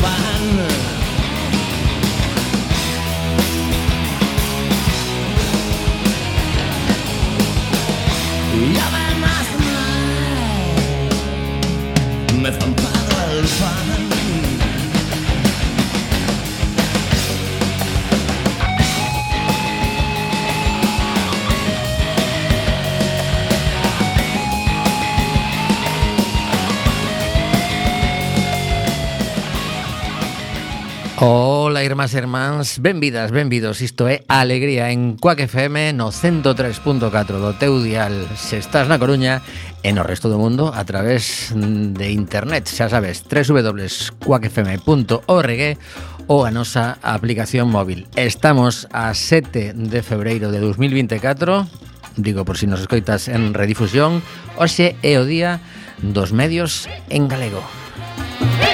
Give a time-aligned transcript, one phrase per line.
[0.00, 0.39] find
[32.00, 33.84] irmás e irmáns, benvidas, benvidos.
[33.84, 36.96] Isto é Alegría en Cuac FM no 103.4
[37.36, 38.24] do teu dial.
[38.40, 39.44] Se estás na Coruña
[39.84, 42.72] e no resto do mundo a través de internet.
[42.72, 45.60] Xa sabes, www.cuacfm.org
[46.24, 48.08] ou a nosa aplicación móvil.
[48.16, 51.68] Estamos a 7 de febreiro de 2024
[52.16, 54.24] Digo, por si nos escoitas en redifusión
[54.56, 55.60] Oxe é o día
[56.00, 57.60] dos medios en galego.
[58.40, 58.69] Música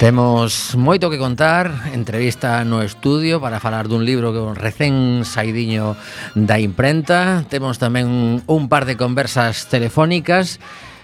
[0.00, 5.92] Temos moito que contar, entrevista no estudio para falar dun libro que recén saidiño
[6.32, 7.44] da imprenta.
[7.52, 10.56] Temos tamén un par de conversas telefónicas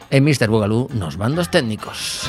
[0.08, 0.48] e Mr.
[0.48, 2.24] Bugalú nos bandos técnicos.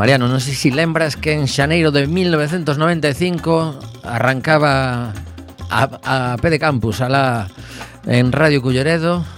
[0.00, 5.12] Mariano, non sei se lembras que en xaneiro de 1995 arrancaba
[5.68, 7.52] a, a P de campus, a la,
[8.08, 9.35] en Radio Culleredo,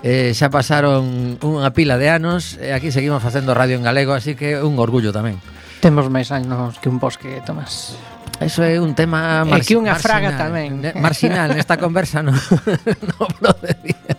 [0.00, 4.32] Eh, xa pasaron unha pila de anos e aquí seguimos facendo radio en galego, así
[4.32, 5.36] que é un orgullo tamén.
[5.84, 8.00] Temos máis anos que un bosque, Tomás.
[8.40, 9.68] Eso é un tema marxinal.
[9.68, 10.80] Que unha fraga tamén.
[10.96, 14.16] Marxinal, nesta conversa non no procedía.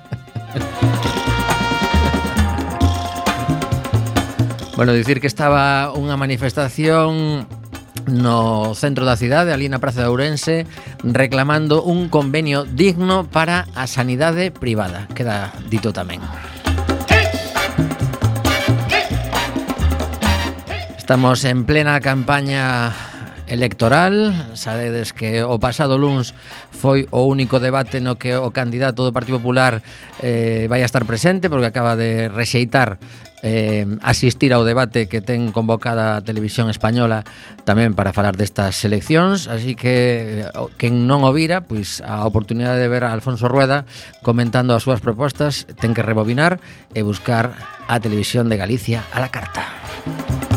[4.78, 7.46] Bueno, dicir que estaba unha manifestación
[8.08, 10.66] no centro da cidade, ali na Praza de Ourense,
[11.04, 15.08] reclamando un convenio digno para a sanidade privada.
[15.14, 16.22] Queda dito tamén.
[20.98, 23.11] Estamos en plena campaña
[23.52, 24.34] electoral.
[24.56, 26.32] Sabedes que o pasado luns
[26.72, 29.84] foi o único debate no que o candidato do Partido Popular
[30.24, 32.96] eh, vai a estar presente porque acaba de rexeitar
[33.44, 37.28] eh, asistir ao debate que ten convocada a televisión española
[37.68, 39.52] tamén para falar destas eleccións.
[39.52, 43.84] Así que eh, quen non o vira pois a oportunidade de ver a Alfonso Rueda
[44.24, 46.64] comentando as súas propostas ten que rebobinar
[46.96, 47.52] e buscar
[47.92, 49.68] a televisión de Galicia a la carta.
[50.06, 50.51] Música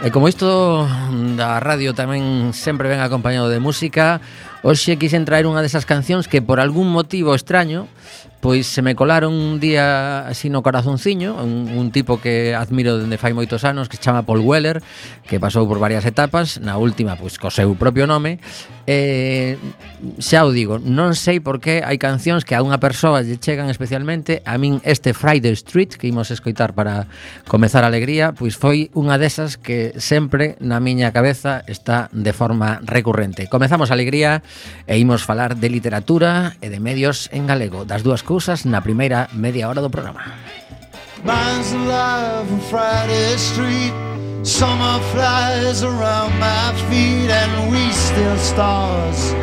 [0.00, 0.88] E como isto
[1.36, 4.24] da radio tamén sempre ven acompañado de música,
[4.64, 7.84] hoxe quixen traer unha desas cancións que por algún motivo extraño
[8.40, 13.20] pois se me colaron un día así no corazonciño, un, un tipo que admiro dende
[13.20, 14.80] fai moitos anos, que se chama Paul Weller,
[15.28, 18.40] que pasou por varias etapas, na última pois co seu propio nome,
[18.90, 19.54] eh,
[20.18, 23.70] xa o digo, non sei por que hai cancións que a unha persoa lle chegan
[23.70, 27.06] especialmente, a min este Friday Street que imos escoitar para
[27.46, 32.82] comezar a alegría, pois foi unha desas que sempre na miña cabeza está de forma
[32.82, 33.46] recurrente.
[33.46, 34.42] Comezamos a alegría
[34.90, 39.30] e imos falar de literatura e de medios en galego, das dúas cousas na primeira
[39.30, 40.34] media hora do programa.
[41.22, 43.94] Mine's alive on Friday Street
[44.42, 49.34] Summer flies around my feet, and we still stars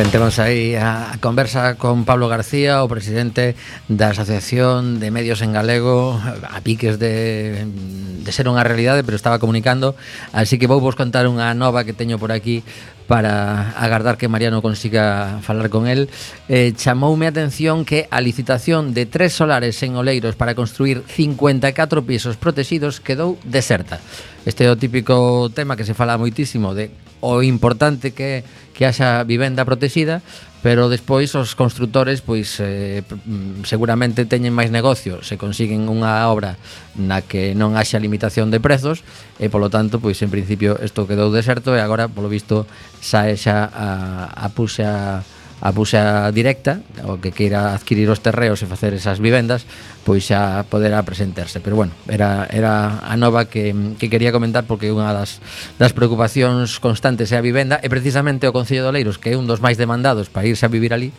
[0.00, 3.52] Ben, temos aí a conversa con Pablo García, o presidente
[3.84, 9.36] da Asociación de Medios en Galego, a piques de, de ser unha realidade, pero estaba
[9.36, 9.92] comunicando,
[10.32, 12.64] así que vou vos contar unha nova que teño por aquí
[13.04, 16.08] para agardar que Mariano consiga falar con el.
[16.48, 21.76] Eh, chamoume a atención que a licitación de tres solares en Oleiros para construir 54
[22.08, 24.00] pisos protegidos quedou deserta.
[24.48, 26.88] Este é o típico tema que se fala moitísimo de
[27.20, 28.38] o importante que é
[28.80, 30.24] que haxa vivenda protexida,
[30.64, 36.56] pero despois os constructores pois eh, mm, seguramente teñen máis negocio se consiguen unha obra
[36.96, 39.04] na que non haxa limitación de prezos
[39.36, 42.64] e polo tanto pois en principio isto quedou deserto e agora polo visto
[43.04, 43.88] sae xa a,
[44.32, 45.20] a puxa
[45.60, 49.68] a buxa directa, o que queira adquirir os terreos e facer esas vivendas,
[50.08, 51.60] pois xa poderá presentarse.
[51.60, 55.44] Pero bueno, era, era a nova que, que quería comentar porque unha das,
[55.76, 59.44] das preocupacións constantes é a vivenda e precisamente o Concello de Oleiros, que é un
[59.44, 61.12] dos máis demandados para irse a vivir ali,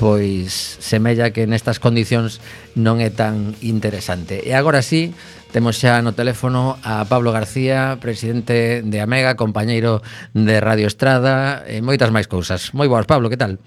[0.00, 2.40] pois semella que nestas condicións
[2.72, 4.40] non é tan interesante.
[4.40, 5.12] E agora sí,
[5.52, 10.00] Temos xa no teléfono a Pablo García, presidente de Amega, compañeiro
[10.32, 12.72] de Radio Estrada e moitas máis cousas.
[12.72, 13.60] Moi boas, Pablo, que tal?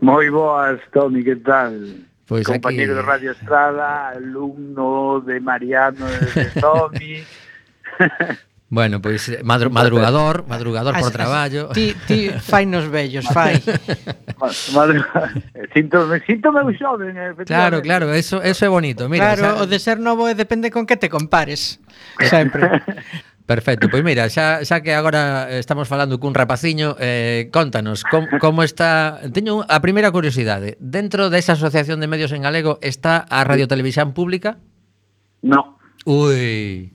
[0.00, 2.04] Moi boas, Toni, que tal?
[2.26, 3.00] Pois Compañero aquí...
[3.00, 7.24] de Radio Estrada, alumno de Mariano de Tomi...
[8.68, 11.70] Bueno, pois eh, madru madrugador, madrugador as, por traballo.
[11.70, 13.62] As, ti, ti fai nos vellos, fai.
[14.74, 15.00] Madru
[15.72, 17.14] sinto, me sinto meu xoven,
[17.46, 19.08] Claro, claro, eso, eso é bonito.
[19.08, 21.78] Mira, claro, o, sea, o de ser novo depende con que te compares,
[22.18, 22.82] sempre.
[23.46, 28.66] Perfecto, pois mira, xa, xa que agora estamos falando cun rapaciño, eh, contanos, com, como
[28.66, 29.22] está...
[29.30, 34.18] Teño a primeira curiosidade, dentro desa Asociación de Medios en Galego está a Radio Televisión
[34.18, 34.58] Pública?
[35.46, 35.78] No.
[36.02, 36.90] Ui,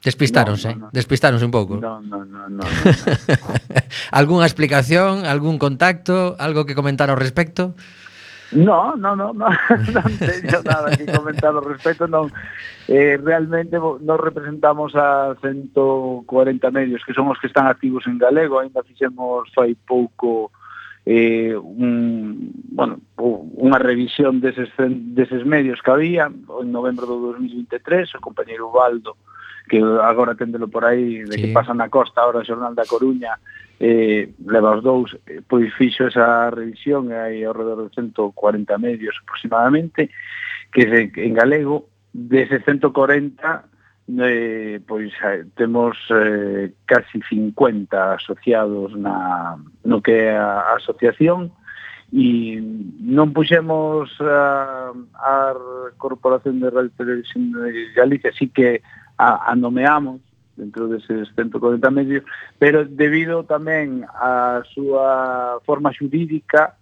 [0.00, 0.96] despistáronse, no, no, no.
[0.96, 1.76] despistáronse un pouco.
[1.76, 2.64] No, no, no, no, no.
[4.10, 7.76] Algúnha explicación, algún contacto, algo que comentar ao respecto?
[7.76, 8.03] No,
[8.54, 9.48] No, no, no, no,
[9.94, 12.30] non teño nada que comentar ao respecto, non
[12.86, 15.82] eh, realmente nos representamos a 140
[16.70, 20.54] medios que son os que están activos en galego, ainda fixemos fai pouco
[21.02, 28.24] eh, un, bueno, unha revisión deses, deses medios que había en novembro do 2023, o
[28.24, 29.18] compañeiro Ubaldo,
[29.68, 31.40] que agora tendelo por aí de sí.
[31.42, 33.36] que pasa na costa, agora o Xornal da Coruña
[33.80, 35.16] eh, leva os dous,
[35.48, 40.10] pois fixo esa revisión hai alrededor de 140 medios aproximadamente,
[40.70, 43.64] que se, en galego, dese 140
[44.06, 45.12] eh, pois
[45.56, 51.50] temos eh, casi 50 asociados na, no que é a asociación
[52.12, 52.60] e
[53.00, 55.34] non puxemos a, a
[55.96, 58.84] Corporación de Radio Televisión de Galicia, así que
[59.16, 60.20] a, a nomeamos
[60.56, 62.24] dentro deses 140 medios,
[62.58, 66.78] pero debido tamén á súa forma xurídica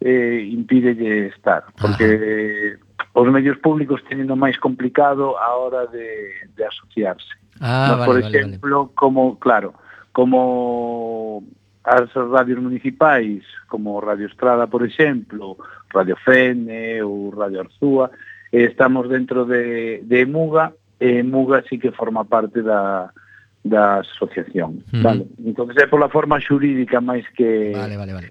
[0.00, 3.08] eh, impídelle estar, porque Ajá.
[3.16, 7.32] os medios públicos teñen o máis complicado a hora de, de asociarse.
[7.60, 8.94] Ah, Nos, vale, por exemplo, vale, vale.
[8.94, 9.70] como, claro,
[10.12, 11.44] como
[11.86, 15.56] as radios municipais, como Radio Estrada, por exemplo,
[15.90, 18.10] Radio Fene ou Radio Arzúa,
[18.52, 23.12] eh, estamos dentro de, de Muga, e Muga sí que forma parte da,
[23.64, 24.82] da asociación.
[24.92, 25.02] Uh -huh.
[25.02, 27.72] Vale, entón é pola forma xurídica máis que...
[27.74, 28.28] Vale, vale, vale.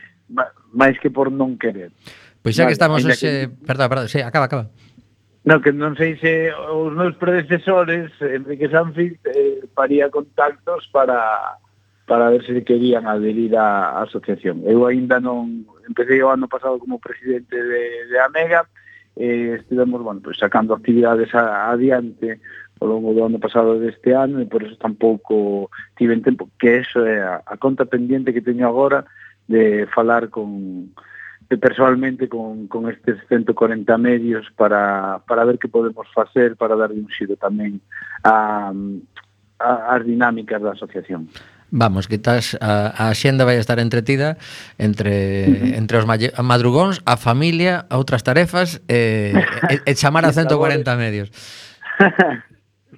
[0.73, 1.93] máis que por non querer.
[2.41, 2.99] Pois xa vale, que estamos...
[3.05, 3.17] Hoxe...
[3.21, 3.31] Que...
[3.65, 4.65] Perdón, perdón, sí, acaba, acaba.
[5.45, 11.61] No, que non sei se os meus predecesores, Enrique Sanfield, eh, paría contactos para
[12.05, 14.61] para ver se querían aderir á asociación.
[14.65, 15.65] Eu aínda non...
[15.85, 18.65] Empecé o ano pasado como presidente de, de Amega,
[19.15, 22.39] eh, estivemos, bueno, pues, sacando actividades a, adiante
[22.81, 26.99] ao longo do ano pasado deste ano e por eso tampouco tiven tempo, que eso
[27.07, 29.07] é a, a conta pendiente que teño agora
[29.47, 30.91] de falar con
[31.49, 36.91] de personalmente con, con estes 140 medios para, para ver que podemos facer para dar
[36.91, 37.79] un xiro tamén
[38.25, 38.73] a,
[39.61, 41.29] a, as dinámicas da asociación.
[41.75, 44.39] Vamos, que estás a, a xenda vai estar entretida
[44.79, 45.11] entre
[45.43, 45.79] uh -huh.
[45.83, 46.07] entre os
[46.39, 49.35] madrugóns, a familia, a outras tarefas e,
[49.67, 50.55] e, e chamar a 140
[50.95, 51.27] medios.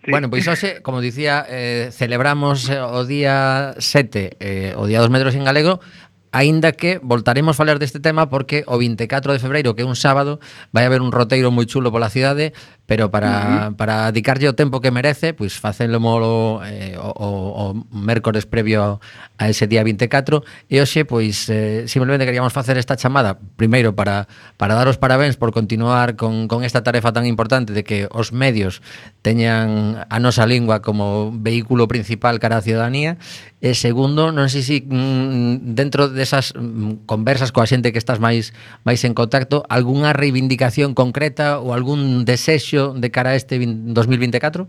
[0.07, 0.12] Sí.
[0.13, 5.12] Bueno, pois hoxe, como dicía, eh, celebramos eh, o día 7, eh, o día dos
[5.12, 5.84] metros en galego,
[6.31, 9.98] aínda que voltaremos a falar deste tema porque o 24 de febreiro, que é un
[9.98, 10.39] sábado,
[10.72, 12.53] vai haber un roteiro moi chulo pola cidade
[12.88, 13.75] pero para, uh -huh.
[13.75, 19.03] para dedicarlle o tempo que merece, pois facelo molo eh, o, o, o mércores previo
[19.38, 20.41] a ese día 24
[20.72, 24.25] e hoxe pois eh, simplemente queríamos facer esta chamada primeiro para
[24.56, 28.32] para dar os parabéns por continuar con, con esta tarefa tan importante de que os
[28.32, 28.79] medios
[29.22, 33.20] teñan a nosa lingua como vehículo principal cara á ciudadanía
[33.58, 38.53] e segundo, non sei se mm, dentro desas mm, conversas coa xente que estás máis
[38.86, 44.67] máis en contacto, algunha reivindicación concreta ou algún desexo Sergio, de cara a este 2024?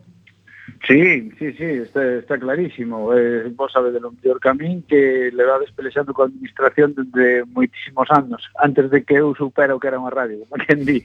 [0.87, 3.13] Sí, sí, sí, está, está clarísimo.
[3.15, 8.91] Eh, vos sabe del anterior camín que levades pelexando coa administración desde moitísimos anos, antes
[8.91, 11.03] de que eu supera o que era unha radio, quen di.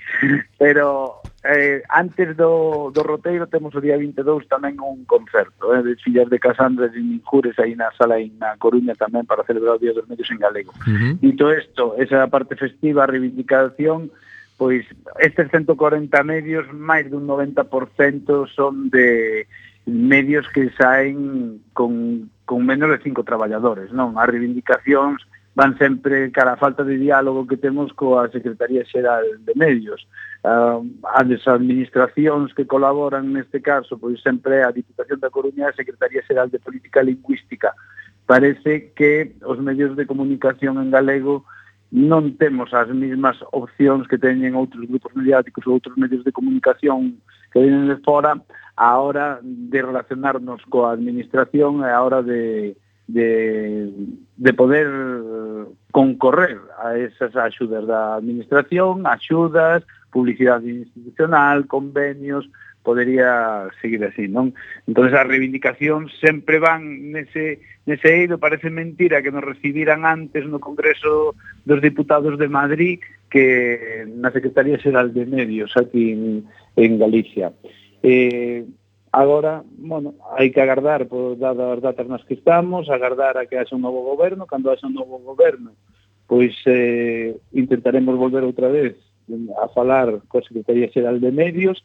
[0.60, 5.96] Pero eh, antes do, do roteiro temos o día 22 tamén un concerto eh, de
[5.96, 9.82] fillas de Casandra e Minjures aí na sala aí na Coruña tamén para celebrar o
[9.82, 10.76] Día dos Medios en Galego.
[10.84, 11.14] Uh -huh.
[11.24, 14.12] E todo isto, esa parte festiva, reivindicación,
[14.64, 14.86] pois
[15.20, 17.68] estes 140 medios, máis dun 90%
[18.56, 19.44] son de
[19.84, 24.16] medios que saen con, con menos de cinco traballadores, non?
[24.16, 25.20] As reivindicacións
[25.52, 30.08] van sempre cara a falta de diálogo que temos coa Secretaría Xeral de Medios.
[30.48, 30.80] Uh,
[31.12, 36.24] as administracións que colaboran neste caso, pois sempre a Diputación da Coruña e a Secretaría
[36.24, 37.76] Xeral de Política Lingüística.
[38.24, 41.44] Parece que os medios de comunicación en galego
[41.94, 47.22] non temos as mesmas opcións que teñen outros grupos mediáticos ou outros medios de comunicación
[47.54, 48.34] que vienen de fora
[48.74, 52.74] a hora de relacionarnos coa administración e a hora de,
[53.06, 53.94] de,
[54.34, 54.90] de poder
[55.94, 62.50] concorrer a esas axudas da administración, axudas, publicidade institucional, convenios,
[62.84, 64.52] podería seguir así, non?
[64.86, 70.60] Entón, as reivindicacións sempre van nese, nese eido, parece mentira que nos recibiran antes no
[70.60, 73.00] Congreso dos Diputados de Madrid
[73.32, 77.56] que na Secretaría Xeral de Medios aquí en, en Galicia.
[78.04, 78.68] Eh,
[79.10, 83.58] agora, bueno, hai que agardar por dadas as datas nas que estamos, agardar a que
[83.58, 85.72] haxa un novo goberno, cando haxa un novo goberno,
[86.28, 89.00] pois eh, intentaremos volver outra vez
[89.58, 91.80] a falar coa Secretaría Xeral de Medios,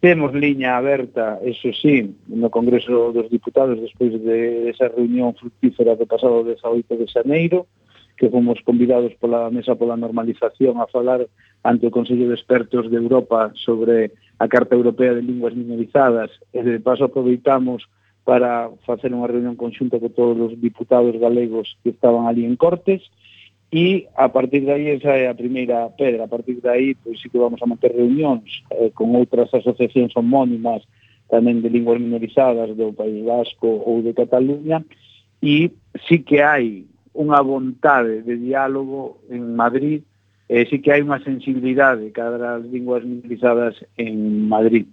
[0.00, 6.08] Temos liña aberta, eso sí, no Congreso dos Diputados despois de esa reunión fructífera do
[6.08, 7.68] pasado 18 de xaneiro,
[8.16, 11.28] que fomos convidados pola Mesa pola Normalización a falar
[11.60, 16.64] ante o Consello de Expertos de Europa sobre a Carta Europea de Linguas Minorizadas, e
[16.64, 17.84] de paso aproveitamos
[18.24, 23.04] para facer unha reunión conxunta con todos os diputados galegos que estaban ali en Cortes,
[23.72, 27.20] E a partir de aí, esa é a primeira pedra, a partir de aí, pois
[27.20, 30.82] sí que vamos a manter reunións eh, con outras asociacións homónimas
[31.30, 34.82] tamén de linguas minorizadas do País Vasco ou de Cataluña,
[35.38, 35.70] e
[36.02, 36.82] sí que hai
[37.14, 40.02] unha vontade de diálogo en Madrid,
[40.50, 44.90] e sí que hai unha sensibilidade cada as linguas minorizadas en Madrid.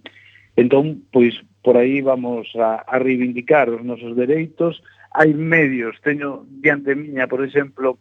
[0.54, 1.34] Entón, pois,
[1.66, 4.78] por aí vamos a, a reivindicar os nosos dereitos,
[5.10, 7.98] hai medios, teño diante miña, por exemplo,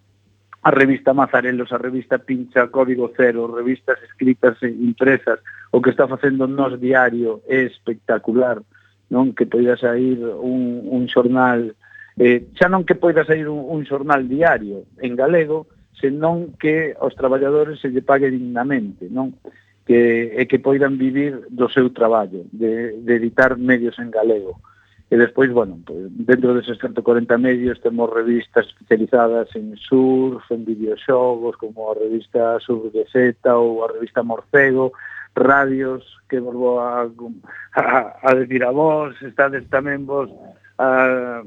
[0.67, 5.39] a revista Mazarelos, a revista Pincha, Código Cero, revistas escritas e impresas,
[5.71, 8.59] o que está facendo nos diario é espectacular,
[9.07, 11.71] non que poida sair un, un xornal,
[12.19, 15.71] eh, xa non que poida sair un, un xornal diario en galego,
[16.03, 19.39] senón que aos traballadores se lle pague dignamente, non?
[19.87, 24.59] Que, e que poidan vivir do seu traballo, de, de editar medios en galego.
[25.07, 31.55] E despois, bueno, pues, dentro deses 140 medios temos revistas especializadas en surf, en videoxogos,
[31.55, 34.91] como a revista Surf de Zeta ou a revista Morcego,
[35.31, 40.27] radios que vos vou a, a, a decir a vos, estades tamén vos
[40.75, 41.39] a,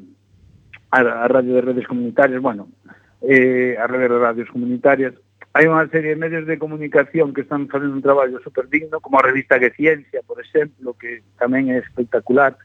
[0.89, 2.73] a, a radio de redes comunitarias, bueno,
[3.21, 5.13] eh, a rede de radios comunitarias,
[5.53, 9.19] hai unha serie de medios de comunicación que están facendo un traballo super digno, como
[9.19, 12.57] a revista Que Ciencia, por exemplo, que tamén é espectacular,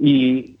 [0.00, 0.56] e,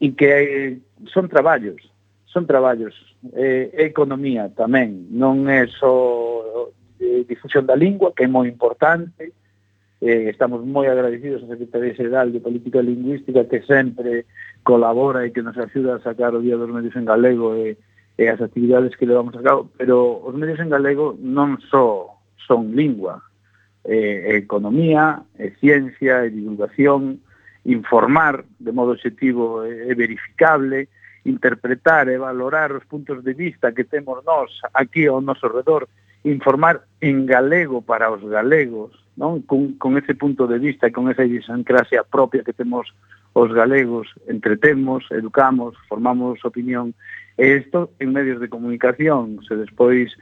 [0.00, 0.78] e que eh,
[1.12, 1.78] son traballos,
[2.26, 2.94] son traballos,
[3.34, 6.66] é, é economía tamén, non é só
[6.98, 9.30] é, eh, difusión da lingua, que é moi importante,
[10.02, 14.26] eh, estamos moi agradecidos á Secretaría Xeral de Política Lingüística que sempre
[14.66, 17.78] colabora e que nos axuda a sacar o Día dos Medios en Galego e,
[18.18, 22.76] e as actividades que levamos a cabo, pero os medios en galego non só son
[22.76, 23.22] lingua,
[23.84, 27.22] é, economía, é ciencia, é divulgación,
[27.64, 30.88] informar de modo objetivo e verificable,
[31.24, 35.86] interpretar e valorar os puntos de vista que temos nós aquí ao noso redor,
[36.24, 39.42] informar en galego para os galegos, non?
[39.46, 42.90] Con, con ese punto de vista e con esa idiosincrasia propia que temos
[43.34, 46.94] os galegos, entretemos, educamos, formamos opinión,
[47.38, 50.12] e isto en medios de comunicación, se despois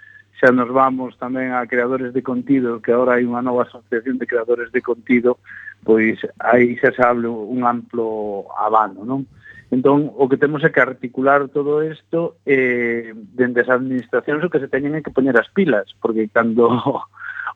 [0.41, 4.25] xa nos vamos tamén a creadores de contido, que agora hai unha nova asociación de
[4.25, 5.37] creadores de contido,
[5.85, 9.29] pois aí xa se abre un amplo abano, non?
[9.71, 14.59] Entón, o que temos é que articular todo isto eh, dende as administracións o que
[14.59, 17.05] se teñen é que poñer as pilas, porque cando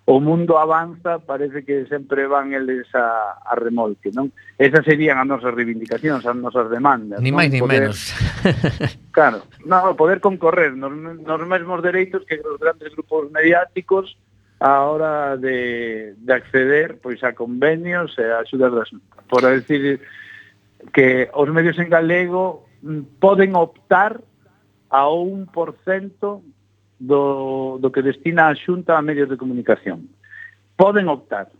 [0.06, 4.28] o mundo avanza, parece que sempre van eles a, a remolque, non?
[4.60, 7.24] Esas serían as nosas reivindicacións, as nosas demandas.
[7.24, 8.12] Ni máis ni poder, menos.
[9.16, 14.20] claro, no, poder concorrer nos, nos mesmos dereitos que os grandes grupos mediáticos
[14.60, 18.88] a hora de, de acceder pois a convenios e a axudas das
[19.28, 20.00] por decir
[20.92, 24.20] que os medios en galego mm, poden optar
[24.92, 25.52] a un %
[26.98, 30.08] do, do que destina a Xunta a medios de comunicación.
[30.76, 31.50] Poden optar,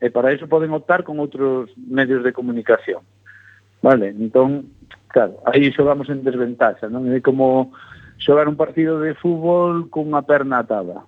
[0.00, 3.00] e para iso poden optar con outros medios de comunicación.
[3.80, 4.68] Vale, entón,
[5.08, 7.08] claro, aí xogamos en desventaxa, non?
[7.08, 7.72] É como
[8.20, 11.04] xogar un partido de fútbol cunha perna atada.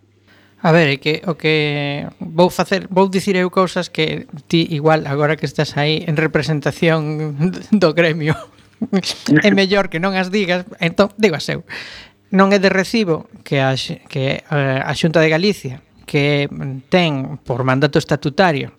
[0.64, 5.04] A ver, é que o que vou facer, vou dicir eu cousas que ti igual
[5.04, 8.32] agora que estás aí en representación do gremio
[9.46, 11.64] é mellor que non as digas, entón digo a seu
[12.30, 13.74] non é de recibo que a,
[14.10, 16.46] que eh, a Xunta de Galicia que
[16.88, 18.78] ten por mandato estatutario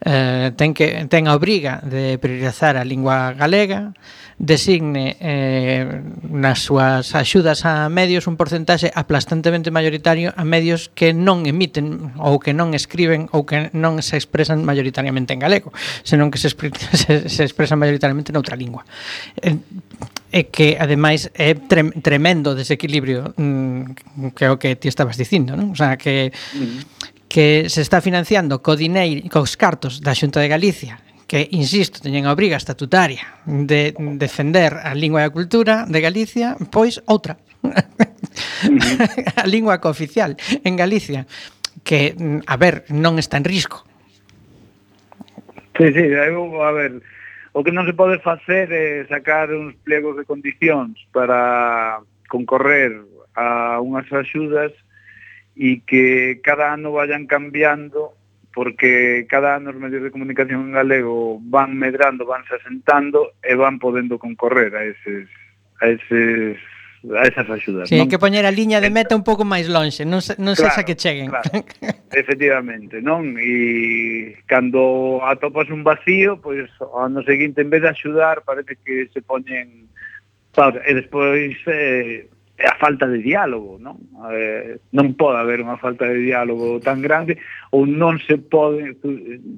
[0.00, 3.92] eh, ten, que, ten a obriga de priorizar a lingua galega,
[4.40, 11.44] designe eh, nas súas axudas a medios un porcentaxe aplastantemente maioritario a medios que non
[11.44, 16.40] emiten ou que non escriben ou que non se expresan maioritariamente en galego, senón que
[16.40, 16.48] se,
[16.96, 18.88] se, se expresan maioritariamente noutra lingua.
[19.44, 19.60] Eh,
[20.30, 25.58] e que ademais é trem, tremendo desequilibrio mm, que é o que ti estabas dicindo,
[25.58, 25.74] non?
[25.74, 30.50] O sea, que mm que se está financiando co dineiro, cos cartos da Xunta de
[30.50, 30.98] Galicia
[31.30, 36.58] que, insisto, teñen a obriga estatutaria de defender a lingua e a cultura de Galicia,
[36.74, 37.38] pois outra.
[39.38, 40.34] a lingua cooficial
[40.66, 41.30] en Galicia,
[41.86, 43.86] que, a ver, non está en risco.
[45.78, 46.98] Sí, sí, eu, a ver,
[47.54, 53.06] o que non se pode facer é sacar uns plegos de condicións para concorrer
[53.38, 54.74] a unhas axudas
[55.60, 58.16] e que cada ano vayan cambiando
[58.56, 63.52] porque cada ano os medios de comunicación en galego van medrando, van se asentando e
[63.54, 65.28] van podendo concorrer a eses
[65.84, 66.56] a eses
[67.12, 67.88] a esas axudas.
[67.92, 68.08] Sí, non?
[68.08, 70.96] que poñer a liña de meta un pouco máis lonxe, non, non claro, sexa que
[70.96, 71.28] cheguen.
[71.28, 71.60] Claro,
[72.12, 73.36] efectivamente, non?
[73.36, 79.12] E cando atopas un vacío, pois ao ano seguinte, en vez de axudar, parece que
[79.12, 79.92] se poñen...
[80.50, 82.26] Claro, e despois eh,
[82.60, 83.96] é a falta de diálogo, non?
[84.36, 87.40] Eh, non pode haber unha falta de diálogo tan grande
[87.72, 89.00] ou non se pode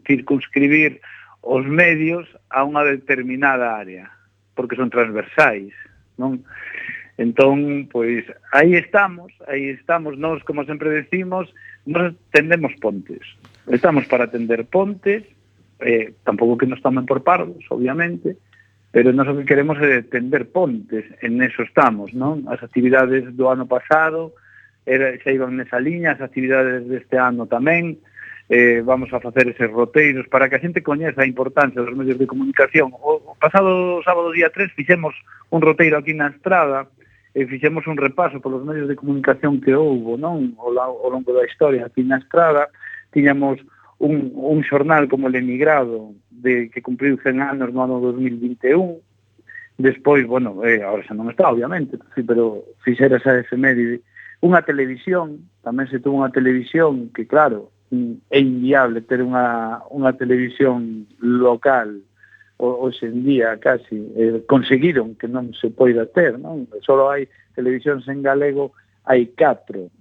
[0.07, 1.03] circunscribir
[1.43, 4.07] os medios a unha determinada área,
[4.55, 5.75] porque son transversais,
[6.15, 6.47] non?
[7.19, 8.23] Entón, pois,
[8.55, 11.51] aí estamos, aí estamos, nós, como sempre decimos,
[11.83, 13.21] nós tendemos pontes.
[13.67, 15.27] Estamos para tender pontes,
[15.83, 18.39] eh, tampouco que nos tomen por pardos, obviamente,
[18.93, 22.45] pero nós o que queremos é tender pontes, en eso estamos, non?
[22.47, 24.37] As actividades do ano pasado
[24.85, 27.97] era, xa iban nesa liña, as actividades deste ano tamén,
[28.53, 32.21] eh, vamos a facer eses roteiros para que a xente coñeza a importancia dos medios
[32.21, 32.93] de comunicación.
[32.93, 35.17] O, o pasado sábado día 3 fixemos
[35.49, 36.85] un roteiro aquí na estrada,
[37.35, 41.49] e fixemos un repaso polos medios de comunicación que houbo non ao, ao longo da
[41.49, 42.69] historia aquí na estrada
[43.09, 43.57] tiñamos
[44.03, 48.99] un, un xornal como El Emigrado de que cumpriu 100 anos no ano 2021
[49.79, 54.03] despois, bueno, eh, ahora xa non está obviamente, sí, pero fixera esa efeméride
[54.43, 61.07] unha televisión tamén se tuvo unha televisión que claro, é inviable ter unha, unha televisión
[61.23, 62.03] local
[62.59, 66.67] hoxe en día casi eh, conseguiron que non se poida ter, non?
[66.83, 68.75] Solo hai televisións en galego
[69.07, 69.95] hai catro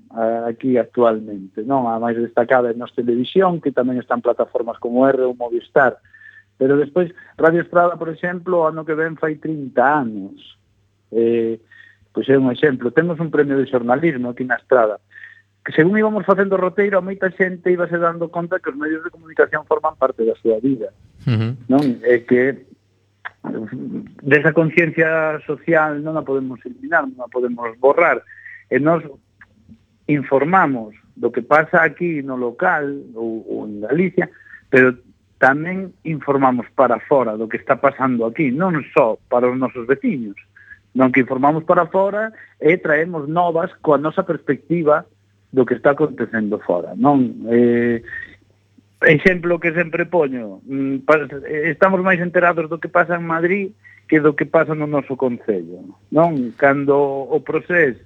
[0.47, 1.87] aquí actualmente, non?
[1.87, 5.99] A máis destacada é Nos Televisión, que tamén están plataformas como R ou Movistar.
[6.59, 10.35] Pero despois, Radio Estrada, por exemplo, ano que ven fai 30 anos.
[11.09, 11.57] Eh,
[12.11, 12.91] pois é un exemplo.
[12.91, 14.99] Temos un premio de xornalismo aquí na Estrada.
[15.63, 19.13] Que según íbamos facendo roteiro, a moita xente íbase dando conta que os medios de
[19.13, 20.91] comunicación forman parte da súa vida.
[21.23, 21.51] Uh -huh.
[21.71, 21.83] Non?
[22.03, 22.67] É que
[24.21, 28.21] desa conciencia social non a podemos eliminar, non a podemos borrar.
[28.69, 29.01] E nós
[30.07, 34.29] informamos do que pasa aquí no local ou, ou en Galicia,
[34.69, 34.95] pero
[35.41, 40.37] tamén informamos para fora do que está pasando aquí, non só para os nosos veciños,
[40.93, 42.29] non que informamos para fora
[42.61, 45.05] e traemos novas coa nosa perspectiva
[45.49, 47.47] do que está acontecendo fora, non?
[47.49, 48.05] Eh,
[49.01, 51.09] exemplo que sempre poño, mm,
[51.73, 53.73] estamos máis enterados do que pasa en Madrid
[54.05, 56.53] que do que pasa no noso Concello, non?
[56.53, 56.95] Cando
[57.27, 57.97] o proceso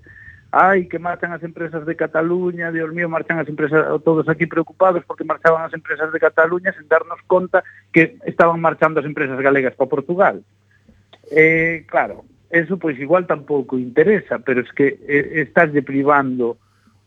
[0.55, 5.03] ai, que marchan as empresas de Cataluña, Dios mío, marchan as empresas, todos aquí preocupados
[5.03, 7.59] porque marchaban as empresas de Cataluña sen darnos conta
[7.91, 10.39] que estaban marchando as empresas galegas para Portugal.
[11.27, 16.55] Eh, claro, eso pois igual tampouco interesa, pero es que eh, estás deprivando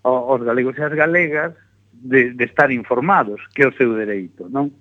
[0.04, 1.56] aos galegos e as galegas
[1.92, 4.76] de, de estar informados, que é o seu dereito, non?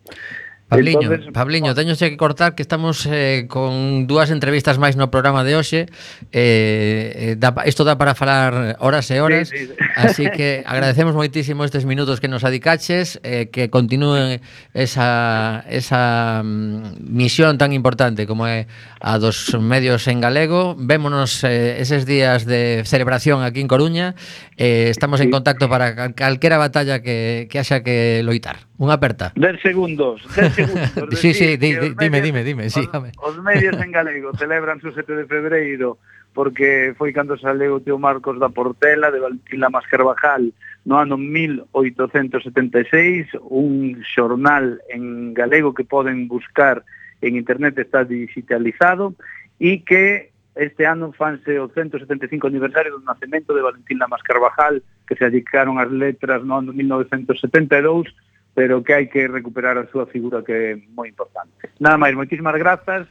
[0.68, 5.48] Pabliño, Entonces, Pabliño, teño que cortar que estamos eh, con dúas entrevistas máis no programa
[5.48, 5.88] de hoxe.
[6.36, 9.74] Eh, eh isto dá para falar horas e horas, sí, sí.
[9.96, 14.44] así que agradecemos moitísimo estes minutos que nos adicaches, eh, que continúe
[14.76, 18.68] esa, esa mm, misión tan importante como é
[19.00, 20.76] a dos medios en galego.
[20.76, 24.20] Vémonos eh, eses días de celebración aquí en Coruña.
[24.60, 28.67] Eh, estamos en contacto para calquera batalla que, que haxa que loitar.
[28.78, 29.34] Unha aperta.
[29.34, 31.18] 10 segundos, 10 segundos.
[31.22, 34.30] sí, sí, di, di, dime, medios, dime, dime, sí, os, Os, os medios en galego
[34.38, 35.98] celebran su 7 de febreiro
[36.38, 40.54] porque foi cando saleu o teo Marcos da Portela de Valquila Mascarvajal
[40.86, 46.86] no ano 1876, un xornal en galego que poden buscar
[47.26, 49.16] en internet está digitalizado
[49.58, 55.18] e que este ano fanse o 175 aniversario do nacemento de Valentín Lamas Carvajal, que
[55.18, 58.14] se adicaron as letras no ano 1972
[58.58, 61.70] pero que hai que recuperar a súa figura que é moi importante.
[61.78, 63.06] Nada máis, moitísimas grazas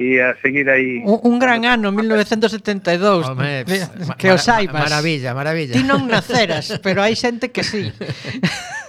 [0.00, 1.04] e a seguir aí.
[1.04, 3.28] Un, un gran ano, 1972.
[3.28, 3.68] Home,
[4.18, 4.88] que o saibas.
[4.88, 5.76] Maravilla, maravilla.
[5.76, 7.92] Ti non naceras, pero hai xente que sí.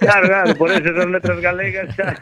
[0.02, 2.18] Claro, claro, por eso son letras galegas xa,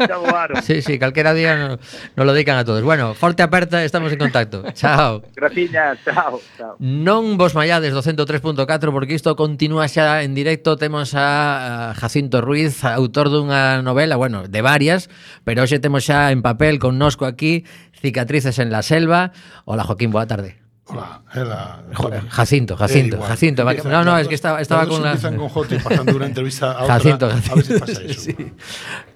[0.00, 0.62] xa voaron.
[0.62, 1.78] Sí, sí, calquera día nos
[2.16, 2.82] no lo dedican a todos.
[2.82, 4.64] Bueno, forte aperta, estamos en contacto.
[4.72, 5.22] Chao.
[5.36, 6.80] Graciña, chao, chao.
[6.80, 8.64] Non vos maiades do 103.4
[8.96, 10.80] porque isto continúa xa en directo.
[10.80, 15.12] Temos a Jacinto Ruiz, autor dunha novela, bueno, de varias,
[15.44, 17.68] pero hoxe temos xa en papel con nosco aquí
[18.00, 19.32] Cicatrices en la selva
[19.64, 20.58] Hola Joaquín, boa tarde
[20.90, 21.82] Hola.
[21.92, 23.20] Jo- Jacinto, Jacinto, Eh.
[23.28, 23.62] Jacinto.
[23.62, 25.10] va- Empieza- No, no, es que estaba, estaba con la...
[25.10, 26.94] empiezan con J y pasando una entrevista a otra.
[26.94, 27.56] Jacinto, A Jacinto.
[27.56, 28.20] veces pasa eso.
[28.22, 28.36] Sí.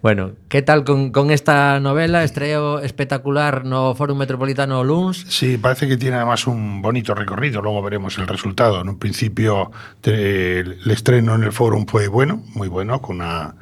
[0.02, 2.24] Bueno, ¿qué tal con, con esta novela?
[2.24, 5.24] Estreo espectacular no Fórum Metropolitano Luns.
[5.30, 8.82] Sí, parece que tiene además un bonito recorrido, luego veremos el resultado.
[8.82, 9.70] En un principio
[10.02, 13.54] el estreno en el Fórum fue bueno, muy bueno, con una,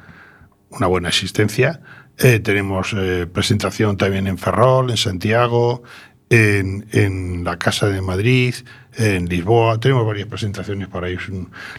[0.71, 1.79] una buena asistencia.
[2.23, 5.81] Eh, tenemos eh, presentación también en Ferrol, en Santiago,
[6.29, 8.53] en, en la Casa de Madrid,
[8.95, 9.79] en Lisboa.
[9.79, 11.19] Tenemos varias presentaciones para ir.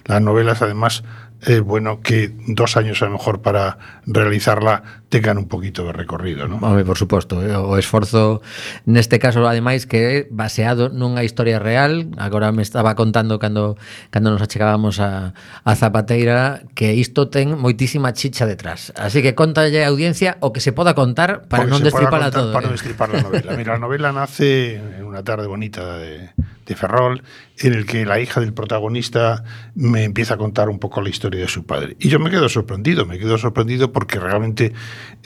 [0.04, 1.04] Las novelas, además,
[1.42, 6.48] es bueno que dos años a lo mejor para realizarla tengan un poquito de recorrido,
[6.48, 6.56] ¿no?
[6.56, 8.40] Home, por suposto, eh, o esforzo
[8.88, 13.76] neste caso ademais que é baseado nunha historia real, agora me estaba contando cando
[14.08, 15.36] cando nos achegábamos a,
[15.68, 18.88] a Zapateira que isto ten moitísima chicha detrás.
[18.96, 22.56] Así que contalle a audiencia o que se poda contar para non destriparla todo.
[22.56, 22.80] Para non eh.
[22.80, 23.52] destripar la novela.
[23.60, 26.32] Mira, a novela nace en una tarde bonita de,
[26.64, 27.20] de Ferrol
[27.58, 29.44] en el que la hija del protagonista
[29.74, 31.96] me empieza a contar un poco la historia de su padre.
[32.00, 34.72] Y yo me quedo sorprendido, me quedo sorprendido porque realmente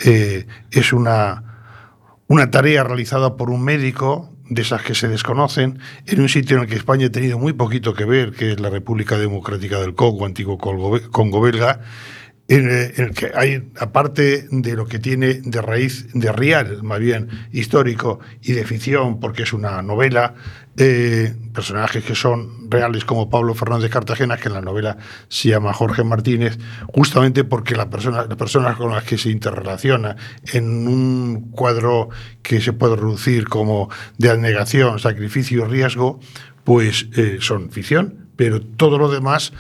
[0.05, 1.73] eh, es una,
[2.29, 6.65] una tarea realizada por un médico de esas que se desconocen, en un sitio en
[6.65, 9.95] el que España ha tenido muy poquito que ver, que es la República Democrática del
[9.95, 11.81] Congo, antiguo Congo, belga,
[12.49, 17.01] eh, en el que hay, aparte de lo que tiene de raíz, de real, más
[17.01, 20.35] bien histórico, y de ficción, porque es una novela,
[20.77, 25.73] eh, personajes que son reales como Pablo Fernández Cartagena, que en la novela se llama
[25.73, 26.59] Jorge Martínez,
[26.93, 30.17] justamente porque la persona, las personas con las que se interrelaciona
[30.53, 32.11] en un cuadro
[32.43, 36.21] que se puede reducir como de abnegación, sacrificio y riesgo,
[36.65, 39.53] pues eh, son ficción, pero todo lo demás,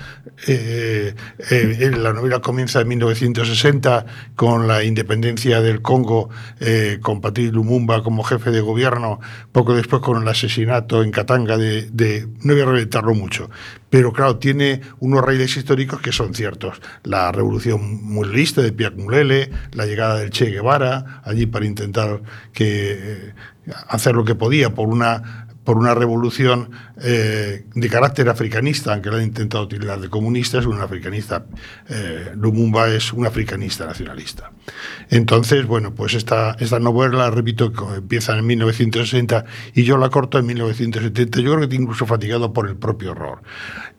[0.46, 1.14] eh,
[1.50, 6.28] eh, la novela comienza en 1960 con la independencia del Congo,
[6.60, 9.18] eh, con Patrice Lumumba como jefe de gobierno,
[9.52, 13.50] poco después con el asesinato en Katanga de, no voy a reventarlo mucho,
[13.88, 16.80] pero claro, tiene unos raíces históricos que son ciertos.
[17.02, 22.20] La revolución mulista de Piac Mulele, la llegada del Che Guevara allí para intentar
[22.52, 23.34] que, eh,
[23.88, 26.70] hacer lo que podía por una por una revolución
[27.02, 31.44] eh, de carácter africanista, aunque la han intentado utilizar de comunista, es un africanista.
[31.88, 34.52] eh, Lumumba es un africanista nacionalista.
[35.10, 40.46] Entonces, bueno, pues esta, esta novela, repito, empieza en 1960 y yo la corto en
[40.46, 41.40] 1970.
[41.40, 43.42] Yo creo que incluso fatigado por el propio horror.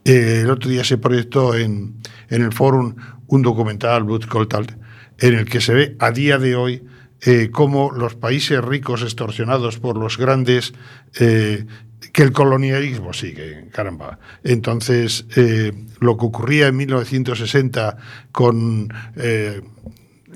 [0.05, 1.95] Eh, el otro día se proyectó en,
[2.29, 2.95] en el Fórum
[3.27, 4.67] un documental, Blood Coltal,
[5.19, 6.83] en el que se ve a día de hoy
[7.21, 10.73] eh, cómo los países ricos extorsionados por los grandes
[11.19, 11.65] eh,
[12.13, 14.19] que el colonialismo sigue, caramba.
[14.43, 17.97] Entonces, eh, lo que ocurría en 1960
[18.31, 19.61] con eh,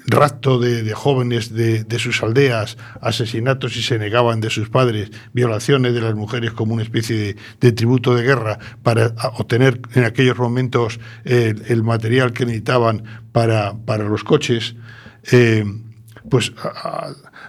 [0.07, 5.93] rapto de, de jóvenes de, sus aldeas, asesinatos y se negaban de sus padres, violaciones
[5.93, 10.99] de las mujeres como una especie de, tributo de guerra para obtener en aquellos momentos
[11.23, 14.75] el, material que necesitaban para, para los coches.
[16.29, 16.53] Pues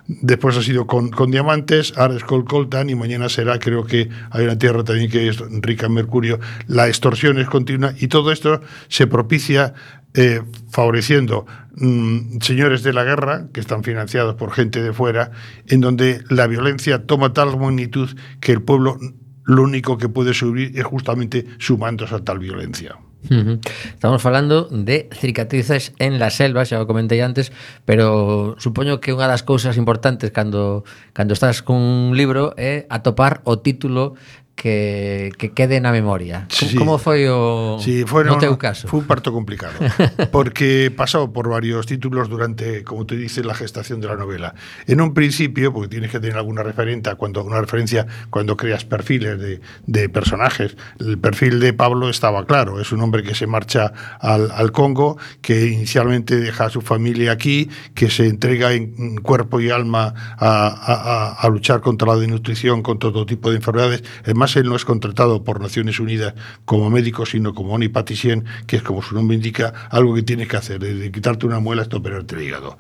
[0.06, 4.44] después ha sido con, diamantes, ahora es con coltan y mañana será, creo que hay
[4.44, 6.40] una tierra también que es rica en mercurio.
[6.66, 9.74] La extorsión es continua y todo esto se propicia
[10.14, 15.30] eh, favoreciendo mmm, señores de la guerra que están financiados por gente de fuera,
[15.68, 18.98] en donde la violencia toma tal magnitud que el pueblo
[19.44, 22.96] lo único que puede subir es justamente sumándose a tal violencia.
[23.28, 27.54] Estamos falando de cicatrices en la selva, xa o comentei antes,
[27.86, 30.82] pero supoño que unha das cousas importantes cando
[31.14, 34.18] cando estás cun libro é atopar o título
[34.54, 36.46] que, que quede na memoria.
[36.48, 38.86] Sí, Como foi o sí, fue, no, teu caso?
[38.86, 39.74] Fue un parto complicado,
[40.30, 44.54] porque pasó por varios títulos durante, como te dice, la gestación de la novela.
[44.86, 49.38] En un principio, porque tienes que tener alguna referencia cuando, una referencia cuando creas perfiles
[49.38, 53.92] de, de personajes, el perfil de Pablo estaba claro, es un hombre que se marcha
[54.20, 59.60] al, al Congo, que inicialmente deja a su familia aquí, que se entrega en cuerpo
[59.60, 64.04] y alma a, a, a luchar contra la desnutrición, contra todo tipo de enfermedades.
[64.42, 68.82] Además, él no es contratado por Naciones Unidas como médico, sino como onipaticien, que es
[68.82, 72.34] como su nombre indica, algo que tienes que hacer, de quitarte una muela hasta operarte
[72.34, 72.76] el hígado.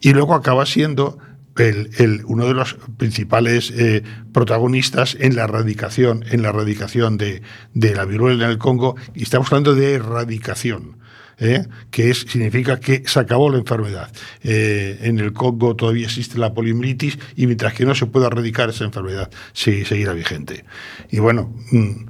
[0.00, 1.18] Y luego acaba siendo
[1.58, 7.42] el, uno de los principales eh, protagonistas en la erradicación, en la erradicación de,
[7.74, 10.96] de la viruela en el Congo, y estamos hablando de erradicación.
[11.38, 11.66] ¿Eh?
[11.90, 14.12] que significa que se acabó la enfermedad.
[14.42, 18.70] Eh, en el Congo todavía existe la poliomielitis y mientras que no se pueda erradicar
[18.70, 20.64] esa enfermedad, sí, seguirá vigente.
[21.10, 22.06] Y bueno, mmm,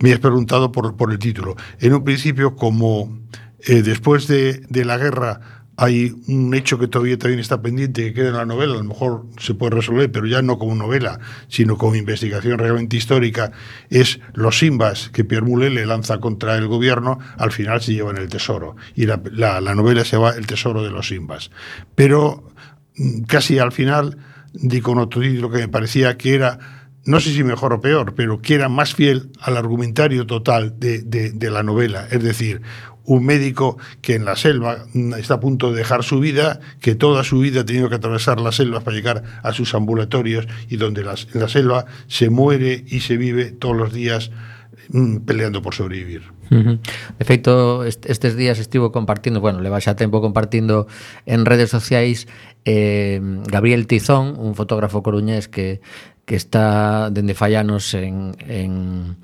[0.00, 1.56] me has preguntado por, el título.
[1.80, 3.20] En un principio, como
[3.60, 8.14] eh, después de, de la guerra hay un hecho que todavía también está pendiente, que
[8.14, 11.18] queda en la novela, a lo mejor se puede resolver, pero ya no como novela,
[11.48, 13.52] sino como investigación realmente histórica,
[13.90, 18.16] es los simbas que Pierre Moulet le lanza contra el gobierno, al final se llevan
[18.16, 18.76] el tesoro.
[18.94, 21.50] Y la, la, la novela se llama El tesoro de los simbas.
[21.94, 22.50] Pero
[22.96, 24.18] mm, casi al final
[24.52, 26.58] di con otro título que me parecía que era
[27.06, 31.02] no sé si mejor o peor, pero que era más fiel al argumentario total de,
[31.02, 32.06] de, la novela.
[32.10, 32.62] Es decir,
[33.04, 34.86] un médico que en la selva
[35.18, 38.40] está a punto de dejar su vida, que toda su vida ha tenido que atravesar
[38.40, 43.00] las selvas para llegar a sus ambulatorios y donde en la selva se muere y
[43.00, 44.30] se vive todos los días
[44.88, 46.22] mmm, peleando por sobrevivir.
[46.50, 46.78] Uh -huh.
[47.18, 47.24] De
[48.36, 50.86] días estivo compartindo, bueno, leva xa tempo compartindo
[51.26, 52.28] en redes sociais
[52.64, 55.80] eh, Gabriel Tizón, un fotógrafo coruñés que,
[56.24, 59.16] que está dende fallanos en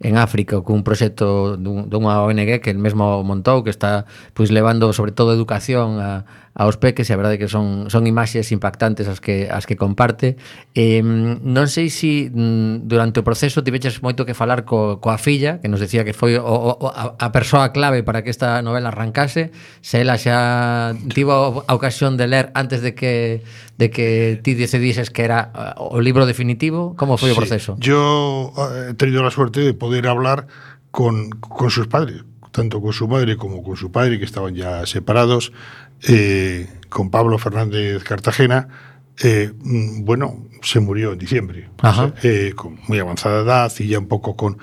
[0.00, 4.04] en África cun proxecto dun, dunha ONG que el mesmo montou, que está
[4.36, 8.48] pois levando sobre todo educación a, aos peques e a verdade que son, son imaxes
[8.48, 10.40] impactantes as que, as que comparte.
[10.72, 15.20] Eh, non sei se si, mm, durante o proceso tiveches moito que falar co, coa
[15.20, 18.64] filla que nos decía que foi o, o, a, a persoa clave para que esta
[18.64, 19.52] novela arrancase.
[19.84, 23.44] Se ela xa tivo a ocasión de ler antes de que
[23.76, 27.76] de que ti decidises que era eh, o libro definitivo como foi sí, o proceso?
[27.76, 30.48] Yo eh, he tenido la suerte de poder hablar
[30.90, 32.24] con, con sus padres.
[32.56, 35.52] Tanto con su madre como con su padre, que estaban ya separados,
[36.08, 38.68] eh, con Pablo Fernández Cartagena.
[39.22, 41.68] Eh, bueno, se murió en diciembre,
[42.22, 44.56] eh, con muy avanzada edad y ya un poco con,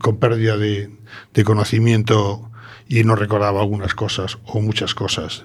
[0.00, 0.90] con pérdida de,
[1.34, 2.49] de conocimiento
[2.90, 5.44] y no recordaba algunas cosas o muchas cosas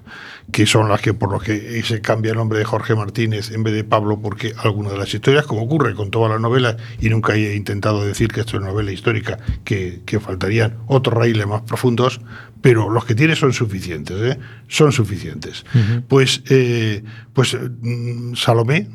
[0.52, 3.62] que son las que por lo que se cambia el nombre de Jorge Martínez en
[3.62, 7.10] vez de Pablo porque algunas de las historias como ocurre con todas las novelas y
[7.10, 11.62] nunca he intentado decir que esto es novela histórica que, que faltarían otros raíles más
[11.62, 12.20] profundos
[12.62, 14.40] pero los que tiene son suficientes ¿eh?
[14.68, 16.04] son suficientes uh -huh.
[16.08, 17.04] pues eh,
[17.34, 17.56] pues
[18.34, 18.88] Salomé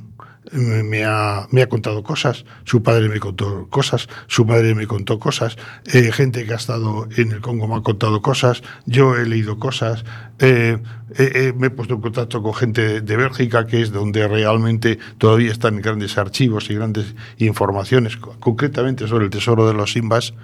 [0.52, 5.18] me ha, me ha contado cosas, su padre me contó cosas, su madre me contó
[5.18, 5.56] cosas,
[5.92, 9.58] eh, gente que ha estado en el Congo me ha contado cosas, yo he leído
[9.58, 10.04] cosas,
[10.40, 10.78] eh,
[11.18, 14.98] eh, eh, me he puesto en contacto con gente de Bélgica, que es donde realmente
[15.18, 20.34] todavía están grandes archivos y grandes informaciones, co- concretamente sobre el tesoro de los Simbas,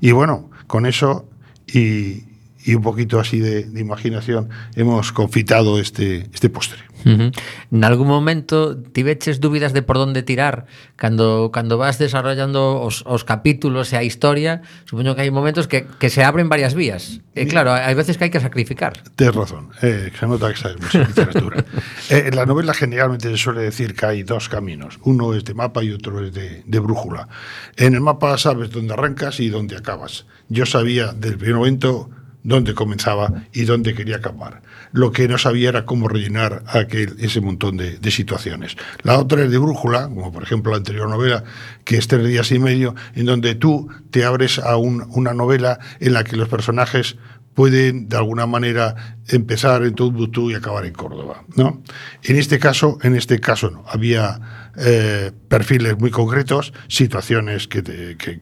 [0.00, 1.28] y bueno, con eso
[1.66, 2.24] y,
[2.64, 6.78] y un poquito así de, de imaginación hemos confitado este, este postre.
[7.06, 7.30] Uh -huh.
[7.70, 10.66] En algún momento tiveches dúbidas de por dónde tirar
[10.98, 15.86] cando cando vas desarrollando os, os capítulos e a historia, supoño que hai momentos que,
[16.02, 17.22] que se abren varias vías.
[17.38, 18.98] E claro, hai veces que hai que sacrificar.
[19.14, 21.62] Tienes razón, eh, se nota que sabes mucho de literatura.
[22.10, 25.54] eh, en la novela generalmente se suele decir que hay dos caminos, uno es de
[25.54, 27.30] mapa y otro es de, de brújula.
[27.78, 30.26] En el mapa sabes dónde arrancas y dónde acabas.
[30.50, 32.10] Yo sabía del primer momento
[32.42, 34.62] dónde comenzaba y dónde quería acabar.
[34.96, 38.76] Lo que no sabía era cómo rellenar aquel, ese montón de, situaciones.
[39.02, 41.44] La otra es de brújula, como por ejemplo la anterior novela,
[41.84, 45.78] que es Tres días y medio, en donde tú te abres a un, una novela
[46.00, 47.18] en la que los personajes
[47.56, 51.82] pueden de alguna manera empezar en Tombuctú y acabar en Córdoba, ¿no?
[52.22, 57.82] En este caso, en este caso no, había eh, perfiles muy concretos, situaciones que,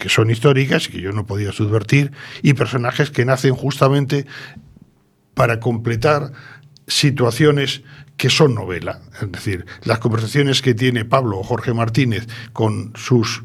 [0.09, 2.11] son históricas que yo no podía subvertir
[2.43, 4.27] y personajes que nacen justamente
[5.35, 6.33] para completar
[6.87, 7.83] situaciones
[8.16, 13.42] que son novela, es decir, las conversaciones que tiene Pablo o Jorge Martínez con sus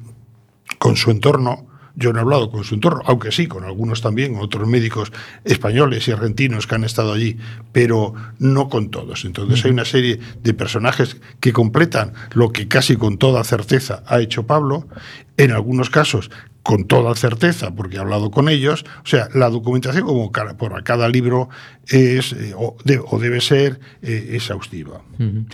[0.78, 4.38] con su entorno yo no he hablado con su entorno, aunque sí, con algunos también,
[4.40, 5.12] otros médicos
[5.44, 7.38] españoles y argentinos que han estado allí,
[7.74, 9.26] pero no con todos.
[9.26, 14.22] Entonces hay una serie de personajes que completan lo que casi con toda certeza ha
[14.22, 14.88] hecho Pablo,
[15.36, 16.32] en algunos casos
[16.64, 18.86] con toda certeza, porque he hablado con ellos.
[19.04, 21.50] O sea, la documentación, como por cada libro,
[21.88, 25.02] es eh, o, de, o, debe ser eh, exhaustiva.
[25.18, 25.46] Uh -huh.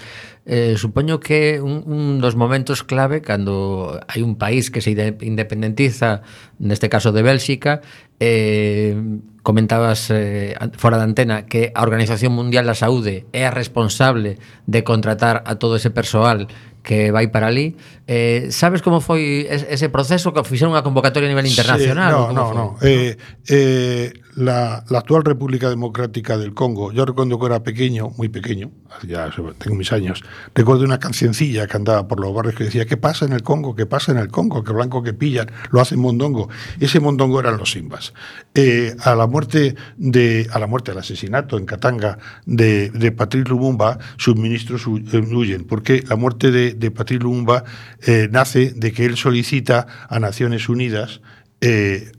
[0.45, 4.91] eh, que un, un dos momentos clave cando hai un país que se
[5.21, 6.21] independentiza,
[6.59, 7.81] neste caso de Bélxica,
[8.19, 8.95] eh,
[9.41, 14.81] comentabas eh, fora da antena que a Organización Mundial da Saúde é a responsable de
[14.81, 16.49] contratar a todo ese persoal
[16.85, 17.75] que vai para ali.
[18.07, 22.13] Eh, sabes como foi ese proceso que fixeron unha convocatoria a nivel internacional?
[22.13, 22.65] Sí, no, no, no.
[22.85, 23.17] Eh,
[23.49, 28.69] eh, la, la, actual República Democrática del Congo, yo recuerdo que era pequeño, muy pequeño,
[29.07, 32.97] ya tengo mis años, recuerdo una cancioncilla que andaba por los barrios que decía, ¿qué
[32.97, 33.75] pasa en el Congo?
[33.75, 34.63] ¿Qué pasa en el Congo?
[34.63, 35.49] ¿Qué blanco que pillan?
[35.71, 36.49] Lo hacen mondongo.
[36.79, 38.13] Ese mondongo eran los Simbas.
[38.53, 43.49] Eh, a la muerte de, a la muerte, al asesinato en Katanga de, de Patrice
[43.49, 47.63] Lumumba, sus ministros huyen, porque la muerte de, de Patrice Lumumba
[48.05, 51.21] eh, nace de que él solicita a Naciones Unidas
[51.61, 52.11] eh,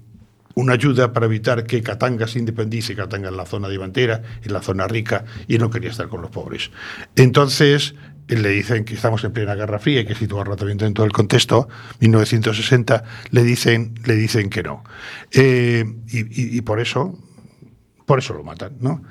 [0.55, 4.63] una ayuda para evitar que Katanga se independice, Katanga en la zona divantera, en la
[4.63, 6.71] zona rica, y no quería estar con los pobres.
[7.15, 7.95] Entonces
[8.29, 11.69] le dicen que estamos en plena Guerra Fría, hay que situarla también dentro del contexto,
[12.01, 14.83] 1960, le dicen, le dicen que no.
[15.31, 17.19] Eh, y, por eso,
[18.07, 19.03] por eso lo matan, ¿no?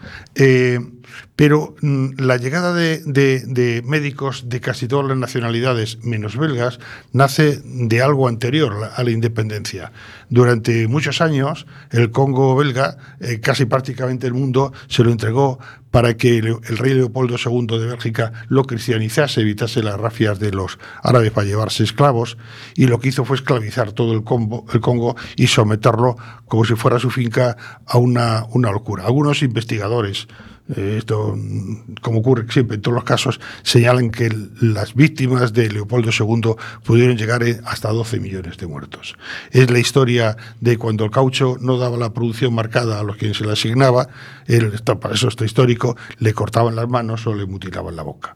[1.36, 6.80] Pero mm, la llegada de, médicos de casi todas las nacionalidades, menos belgas,
[7.12, 9.92] nace de algo anterior a la independencia.
[10.30, 15.60] Durante muchos años, el Congo belga, eh, casi prácticamente el mundo, se lo entregó
[15.92, 20.52] para que el, el, rey Leopoldo II de Bélgica lo cristianizase, evitase las rafias de
[20.52, 22.38] los árabes para llevarse esclavos,
[22.76, 26.76] y lo que hizo fue esclavizar todo el, Congo, el Congo y someterlo como si
[26.76, 29.06] fuera su finca a una, una locura.
[29.06, 30.28] Algunos investigadores
[30.68, 31.38] esto,
[32.02, 37.18] como ocurre siempre en todos los casos, señalan que las víctimas de Leopoldo II pudieron
[37.18, 39.16] llegar hasta 12 millones de muertos.
[39.52, 43.38] Es la historia de cuando el caucho no daba la producción marcada a los quienes
[43.38, 44.08] se le asignaba,
[45.00, 48.36] para eso está histórico, le cortaban las manos o le mutilaban la boca.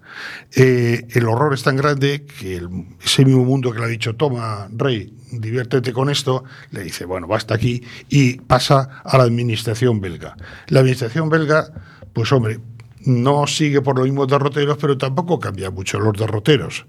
[0.56, 2.62] Eh, el horror es tan grande que
[3.04, 7.28] ese mismo mundo que le ha dicho, toma, rey, diviértete con esto, le dice, bueno,
[7.28, 10.36] basta aquí, y pasa a la administración belga.
[10.68, 11.72] La administración belga
[12.14, 12.60] pues hombre,
[13.06, 16.86] no sigue por los mismos derroteros, pero tampoco cambia mucho los derroteros.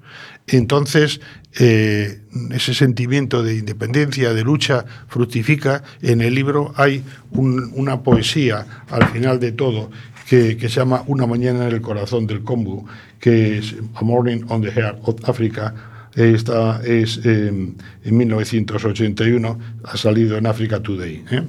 [0.47, 1.21] Entonces,
[1.59, 5.83] eh, ese sentimiento de independencia, de lucha, fructifica.
[6.03, 9.91] En el libro hay un, una poesía al final de todo
[10.29, 12.85] que, que, se llama Una mañana en el corazón del Congo,
[13.19, 15.75] que es A Morning on the Heart of Africa.
[16.15, 21.25] Esta es eh, en 1981, ha salido en Africa Today.
[21.31, 21.43] ¿eh?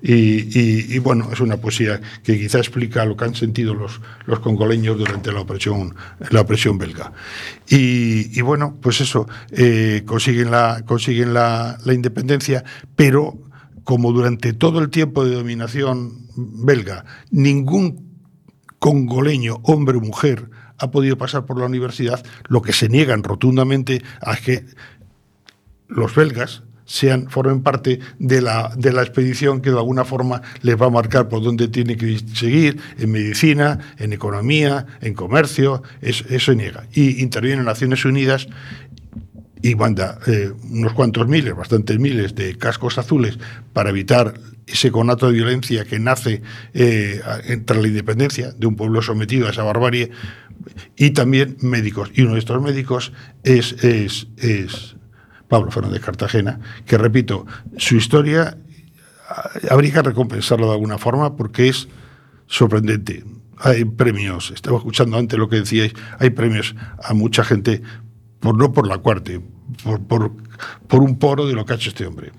[0.00, 4.96] Y, bueno, es una poesía que quizá explica lo que han sentido los, los congoleños
[4.96, 5.94] durante la opresión,
[6.30, 7.12] la opresión belga.
[7.68, 13.38] Y, y bueno, pues eso, eh, consiguen, la, consiguen la, la independencia, pero
[13.82, 18.08] como durante todo el tiempo de dominación belga, ningún
[18.78, 24.02] congoleño, hombre o mujer, ha podido pasar por la universidad, lo que se niegan rotundamente
[24.20, 24.64] a que
[25.88, 30.80] los belgas sean, formen parte de la, de la expedición que de alguna forma les
[30.80, 36.24] va a marcar por dónde tiene que seguir, en medicina, en economía, en comercio, eso,
[36.30, 36.86] eso niega.
[36.94, 38.48] Y intervienen Naciones Unidas
[39.60, 43.38] y manda eh, unos cuantos miles, bastantes miles de cascos azules
[43.74, 44.32] para evitar
[44.66, 46.40] ese conato de violencia que nace
[46.72, 47.20] eh,
[47.66, 50.10] tras la independencia de un pueblo sometido a esa barbarie
[50.96, 52.10] y también médicos.
[52.14, 53.12] Y uno de estos médicos
[53.44, 53.76] es
[55.48, 57.46] Pablo Fernández Cartagena, que repito,
[57.76, 58.58] su historia
[59.28, 61.88] ah, habría que recompensarlo de alguna forma porque es
[62.46, 63.24] sorprendente.
[63.58, 67.82] Hay premios, estaba escuchando antes lo que decíais, hay premios a mucha gente,
[68.40, 69.40] por no por la cuarte,
[69.82, 70.32] por,
[70.86, 72.30] por, un poro de lo que ha hecho este hombre.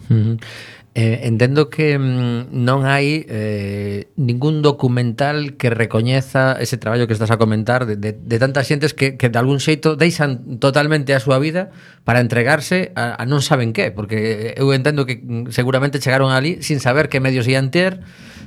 [0.96, 7.30] Eh, entendo que mm, non hai eh, ningún documental que recoñeza ese traballo que estás
[7.30, 11.22] a comentar de, de, de tantas xentes que, que de algún xeito deixan totalmente a
[11.22, 11.70] súa vida
[12.10, 16.66] para entregarse a, a non saben que, porque eu entendo que mm, seguramente chegaron ali
[16.66, 18.02] sin saber que medios ian ter,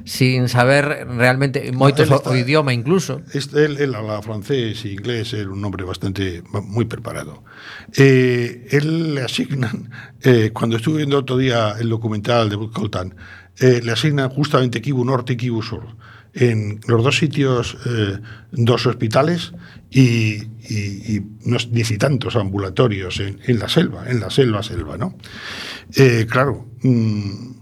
[0.05, 4.85] sin saber realmente moitos No, o, está- o idioma incluso Este, él, él habla francés
[4.85, 7.45] e inglés, era un hombre bastante muy preparado.
[7.97, 9.91] Eh, él le asignan,
[10.23, 13.15] eh, cuando estuve viendo otro día el documental de Bud Coltan,
[13.61, 15.85] eh, le asignan justamente Kibu Norte y Kibu Sur.
[16.35, 18.19] En los dos sitios, eh,
[18.53, 19.53] dos hospitales
[19.91, 20.37] y,
[20.67, 24.97] y, y unos diez y tantos ambulatorios en, en la selva, en la selva, selva,
[24.97, 25.15] ¿no?
[25.95, 27.62] Eh, claro, mm,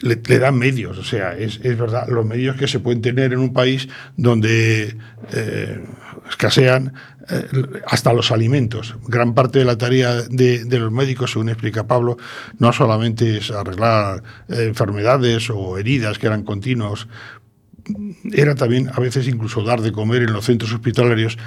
[0.00, 3.32] le, le dan medios, o sea, es, es, verdad, los medios que se pueden tener
[3.32, 4.96] en un país donde
[5.32, 5.84] eh,
[6.28, 6.94] escasean
[7.28, 7.46] eh,
[7.86, 8.96] hasta los alimentos.
[9.08, 12.16] Gran parte de la tarea de, de, los médicos, según explica Pablo,
[12.58, 17.08] no solamente es arreglar eh, enfermedades o heridas que eran continuos,
[18.32, 21.38] era también a veces incluso dar de comer en los centros hospitalarios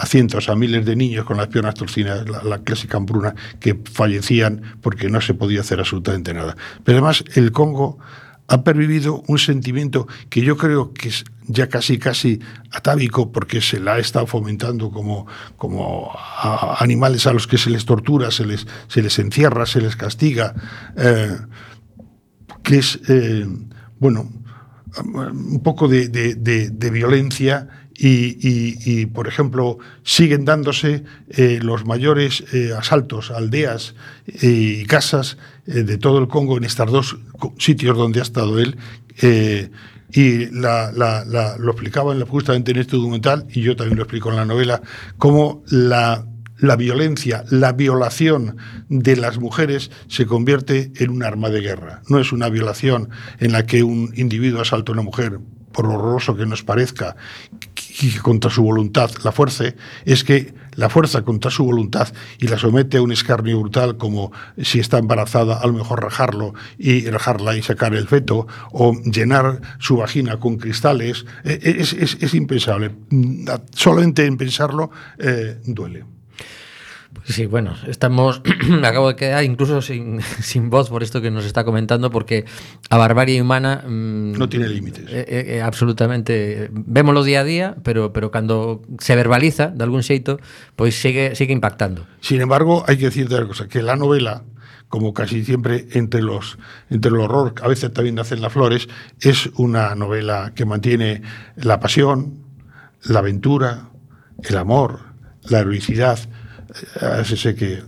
[0.00, 3.78] a cientos, a miles de niños con las piernas torcidas, la, la clásica hambruna, que
[3.92, 6.56] fallecían porque no se podía hacer absolutamente nada.
[6.84, 7.98] Pero además el Congo
[8.48, 12.40] ha pervivido un sentimiento que yo creo que es ya casi casi
[12.72, 15.26] atávico porque se la ha estado fomentando como,
[15.56, 16.10] como
[16.78, 20.54] animales a los que se les tortura, se les, se les encierra, se les castiga,
[20.96, 21.36] eh,
[22.62, 23.46] que es, eh,
[23.98, 24.32] bueno,
[25.04, 27.68] un poco de, de violencia
[28.02, 33.94] y, por ejemplo, siguen dándose eh, los mayores eh, asaltos aldeas
[34.26, 35.36] y casas
[35.66, 37.18] eh, de todo el Congo en estos dos
[37.58, 38.76] sitios donde ha estado él.
[39.20, 39.70] eh,
[40.12, 44.30] y la, la, la, lo explicaba justamente en este documental, y yo también lo explico
[44.30, 44.82] en la novela,
[45.18, 46.26] cómo la,
[46.58, 48.56] la violencia, la violación
[48.88, 52.02] de las mujeres se convierte en un arma de guerra.
[52.08, 55.38] No es una violación en la que un individuo asalta a una mujer
[55.72, 57.16] por horroroso que nos parezca,
[58.00, 62.08] y contra su voluntad la fuerce, es que la fuerza contra su voluntad
[62.38, 66.54] y la somete a un escarnio brutal como si está embarazada, a lo mejor rajarlo
[66.78, 72.34] y rajarla y sacar el feto, o llenar su vagina con cristales, es, es, es
[72.34, 72.92] impensable.
[73.74, 76.04] Solamente en pensarlo eh, duele.
[77.24, 78.42] Sí, bueno, estamos.
[78.68, 82.44] me acabo de quedar incluso sin, sin, voz por esto que nos está comentando, porque
[82.88, 83.84] a barbarie humana.
[83.86, 85.04] Mmm, no tiene límites.
[85.08, 86.70] Eh, eh, absolutamente.
[86.72, 90.38] Vémoslo día a día, pero, pero cuando se verbaliza de algún xeito,
[90.76, 92.06] pues sigue, sigue impactando.
[92.20, 94.44] Sin embargo, hay que decirte una cosa: que la novela
[94.88, 96.58] como casi siempre entre los
[96.90, 98.88] entre el horror, a veces también nacen las flores,
[99.20, 101.22] es una novela que mantiene
[101.54, 102.44] la pasión,
[103.04, 103.90] la aventura,
[104.42, 105.00] el amor,
[105.44, 106.18] la heroicidad.
[107.00, 107.82] Así que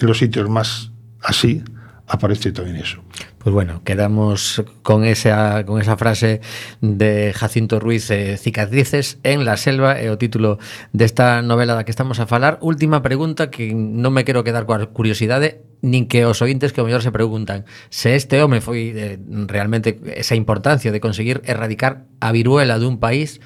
[0.00, 0.90] en los sitios más
[1.22, 1.62] así
[2.06, 3.02] aparece también eso.
[3.38, 6.40] Pues bueno, quedamos con esa, con esa frase
[6.80, 10.62] de Jacinto Ruiz, eh, Cicatrices en la selva, e o título
[10.94, 12.62] desta novela da que estamos a falar.
[12.62, 16.86] Última pregunta que non me quero quedar coa curiosidade, nin que os ointes que o
[16.86, 19.18] mellor se preguntan se este home foi eh,
[19.50, 23.42] realmente esa importancia de conseguir erradicar a viruela dun país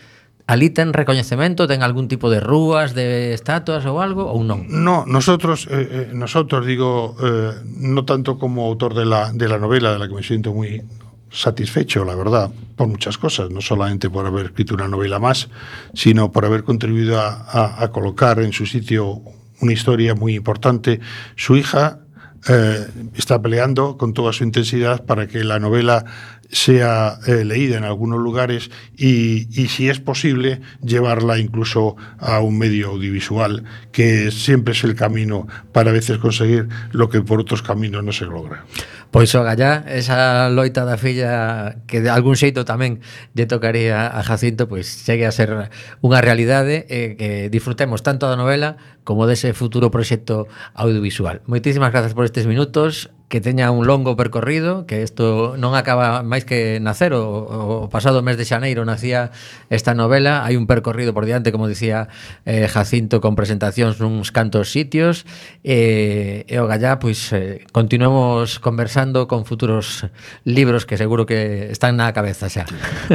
[0.46, 4.62] Ali ten recoñecemento, ten algún tipo de rúas, de estatuas ou algo ou non?
[4.70, 9.90] No, nosotros eh, nosotros digo eh, no tanto como autor de la de la novela
[9.90, 10.86] de la que me siento muy
[11.34, 15.50] satisfecho, la verdad, por muchas cosas, no solamente por haber escrito una novela más,
[15.92, 19.20] sino por haber contribuido a, a, a colocar en su sitio
[19.60, 21.00] una historia muy importante.
[21.34, 22.06] Su hija
[22.48, 26.04] eh, está peleando con toda su intensidad para que la novela
[26.50, 32.58] sea eh, leída en algunos lugares y, y, si es posible, llevarla incluso a un
[32.58, 37.62] medio audiovisual, que siempre es el camino para a veces conseguir lo que por otros
[37.62, 38.64] caminos no se logra.
[39.10, 43.00] Pois o gallá, esa loita da filla que de algún xeito tamén
[43.32, 45.72] lle tocaría a Jacinto, pois chegue a ser
[46.02, 48.76] unha realidade eh, que disfrutemos tanto da novela
[49.08, 51.40] como dese futuro proxecto audiovisual.
[51.46, 56.46] Moitísimas grazas por estes minutos, que teña un longo percorrido, que isto non acaba máis
[56.46, 59.34] que nacer o, o pasado mes de xaneiro nacía
[59.66, 62.06] esta novela, hai un percorrido por diante, como dicía
[62.46, 65.26] eh, Jacinto con presentacións nuns cantos sitios
[65.66, 70.06] eh, e o gallá pois eh, continuemos conversando con futuros
[70.46, 72.62] libros que seguro que están na cabeza xa.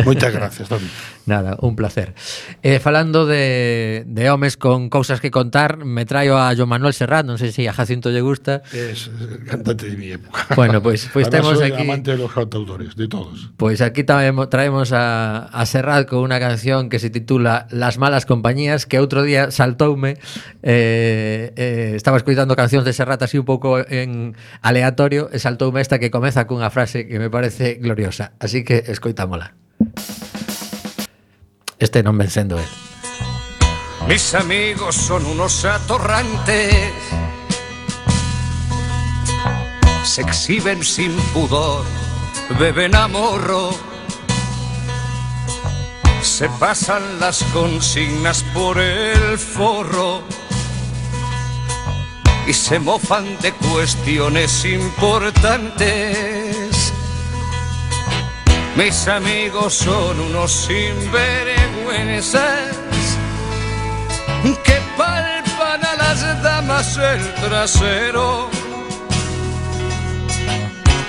[0.04, 0.92] Moitas gracias, David.
[1.32, 2.12] Nada, un placer.
[2.64, 7.24] Eh, falando de, de homes con cousas que contar, me traio a Joan Manuel Serrat,
[7.24, 8.60] non sei se a Jacinto lle gusta.
[8.76, 9.08] Es,
[9.48, 10.48] cantante mi época.
[10.56, 13.50] Bueno, pues, pues Además, temos soy aquí amante de los cantautores, de todos.
[13.58, 18.26] Pues aquí traemos, traemos a, a Serrat con una canción que se titula Las malas
[18.26, 20.18] compañías, que outro día saltoume
[20.64, 26.02] eh, eh, estaba escoitando cancións de Serrat así un pouco en aleatorio e saltoume esta
[26.02, 28.34] que comeza cunha frase que me parece gloriosa.
[28.42, 29.54] Así que escoitámola.
[31.80, 32.70] Este non ven sendo el.
[34.08, 36.94] Mis amigos son unos atorrantes,
[40.04, 41.84] se exhiben sin pudor,
[42.60, 43.72] beben a morro,
[46.22, 50.24] se pasan las consignas por el forro
[52.48, 56.94] y se mofan de cuestiones importantes.
[58.76, 62.76] Mis amigos son unos sinvergüenzas
[64.64, 68.50] que palpan a las damas el trasero,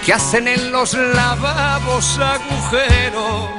[0.05, 3.51] que hacen en los lavabos agujeros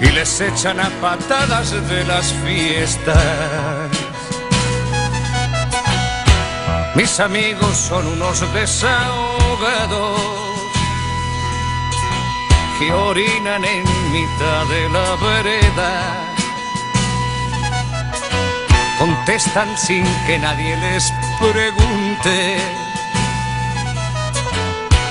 [0.00, 3.90] y les echan a patadas de las fiestas.
[6.94, 10.20] Mis amigos son unos desahogados
[12.78, 16.28] que orinan en mitad de la vereda
[18.98, 22.87] contestan sin que nadie les pregunte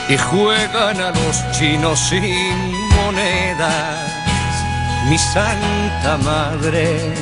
[0.10, 4.12] y juegan a los chinos sin monedas.
[5.10, 7.14] Mi santa madre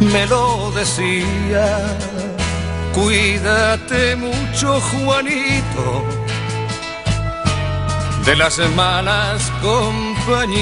[0.00, 1.96] me lo decía,
[2.94, 6.04] cuídate mucho Juanito
[8.24, 10.58] de las malas compañías.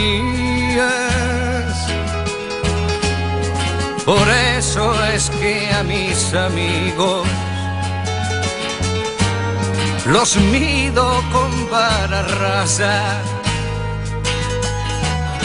[4.04, 7.26] Por eso es que a mis amigos
[10.08, 12.64] los mido con vara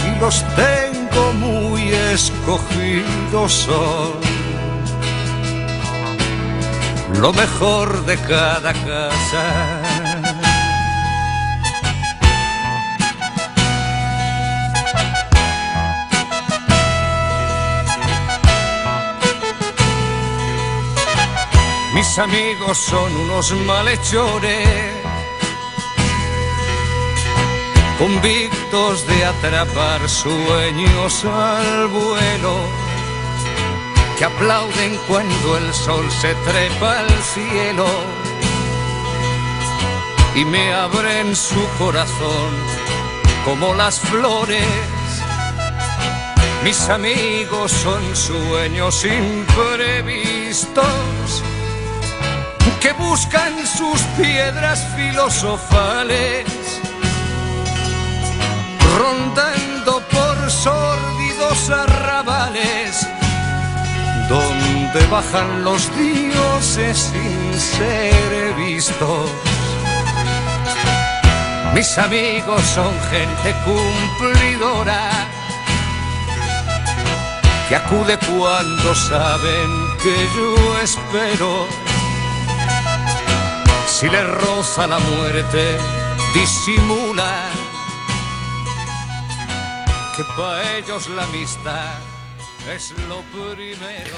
[0.05, 4.31] y los tengo muy escogidos son
[7.19, 9.80] lo mejor de cada casa.
[22.01, 24.67] Mis amigos son unos malhechores,
[27.99, 32.55] convictos de atrapar sueños al vuelo,
[34.17, 37.85] que aplauden cuando el sol se trepa al cielo
[40.33, 42.49] y me abren su corazón
[43.45, 44.65] como las flores.
[46.63, 50.81] Mis amigos son sueños imprevistos
[52.81, 56.45] que buscan sus piedras filosofales,
[58.97, 63.07] rondando por sórdidos arrabales,
[64.27, 69.29] donde bajan los dioses sin ser vistos.
[71.75, 75.09] Mis amigos son gente cumplidora
[77.69, 79.69] que acude cuando saben
[80.03, 81.90] que yo espero
[84.01, 85.77] si le roza la muerte,
[86.33, 87.51] disimula.
[90.15, 92.10] Que para ellos la amistad
[92.69, 94.15] es lo primero.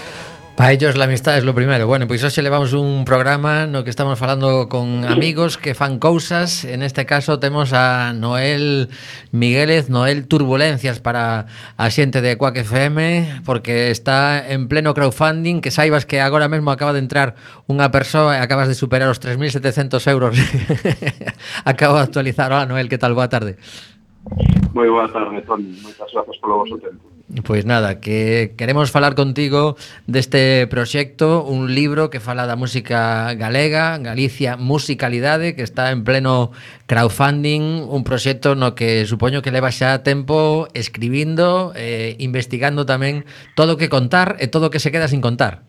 [0.56, 1.88] Para ellos la amistad es lo primero.
[1.88, 6.66] Bueno, pois hoxe levamos un programa no que estamos falando con amigos que fan cousas.
[6.66, 8.90] En este caso temos a Noel
[9.32, 15.72] Miguélez, Noel Turbulencias para a xente de Quack FM, porque está en pleno crowdfunding, que
[15.72, 17.34] saibas que agora mesmo acaba de entrar
[17.66, 20.38] unha persoa e acabas de superar os 3.700 euros.
[21.66, 22.52] Acabo de actualizar.
[22.52, 23.16] Hola Noel, que tal?
[23.16, 23.58] Boa tarde.
[24.76, 25.82] Moi boa tarde, Toni.
[25.82, 27.13] Moitas grazas polo vosso tempo.
[27.48, 33.96] Pois nada, que queremos falar contigo deste proxecto, un libro que fala da música galega,
[33.98, 36.52] Galicia Musicalidade, que está en pleno
[36.86, 43.24] crowdfunding, un proxecto no que supoño que leva xa tempo escribindo, eh, investigando tamén
[43.56, 45.64] todo o que contar e todo o que se queda sin contar.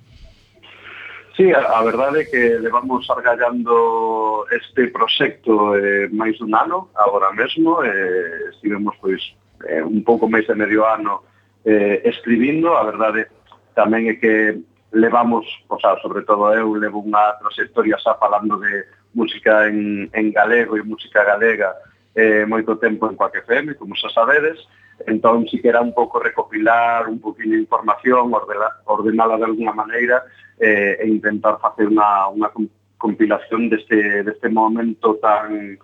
[1.39, 7.31] Sí, a, a verdade é que levamos argallando este proxecto eh, máis dun ano, agora
[7.31, 9.23] mesmo, eh, estivemos pois
[9.71, 11.31] eh, un pouco máis de medio ano
[11.65, 13.27] eh, escribindo, a verdade
[13.75, 14.61] tamén é que
[14.95, 20.31] levamos, o sea, sobre todo eu levo unha trayectoria xa falando de música en, en
[20.31, 21.75] galego e música galega
[22.15, 24.63] eh, moito tempo en Coaque FM, como xa sabedes,
[25.07, 30.23] entón si que era un pouco recopilar un poquinho información, ordenala, ordenala de alguna maneira
[30.61, 32.49] eh, e intentar facer unha, unha
[32.95, 35.75] compilación deste, deste momento tan,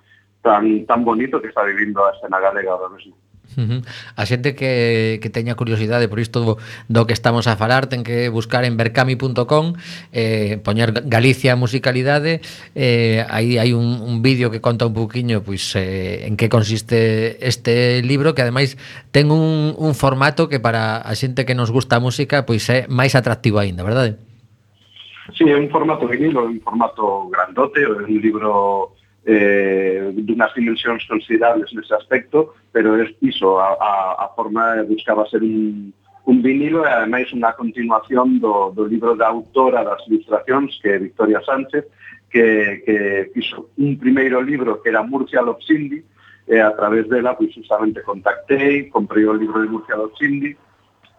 [0.41, 3.19] tan, tan bonito que está vivindo a escena galega ahora mesmo.
[3.57, 3.81] Uh -huh.
[4.15, 6.53] A xente que, que teña curiosidade por isto do,
[6.87, 9.75] do que estamos a falar ten que buscar en bercami.com
[10.15, 12.41] eh, poñer Galicia Musicalidade
[12.79, 17.43] eh, aí hai un, un vídeo que conta un poquinho pois, eh, en que consiste
[17.43, 18.79] este libro que ademais
[19.11, 22.87] ten un, un formato que para a xente que nos gusta a música pois é
[22.87, 24.15] máis atractivo aínda, verdade?
[25.35, 28.95] Si, sí, é un formato vinilo, libro, un formato grandote, é un libro
[29.27, 35.43] eh, dunhas dimensións considerables nese aspecto, pero es iso, a, a, a forma buscaba ser
[35.43, 35.93] un,
[36.25, 40.99] un vinilo e ademais unha continuación do, do libro da autora das ilustracións que é
[40.99, 41.85] Victoria Sánchez,
[42.31, 42.97] que, que
[43.35, 46.01] fixo un primeiro libro que era Murcia Lopsindi,
[46.51, 50.57] e a través dela, pois, justamente contactei, comprei o libro de Murcia Lopsindi,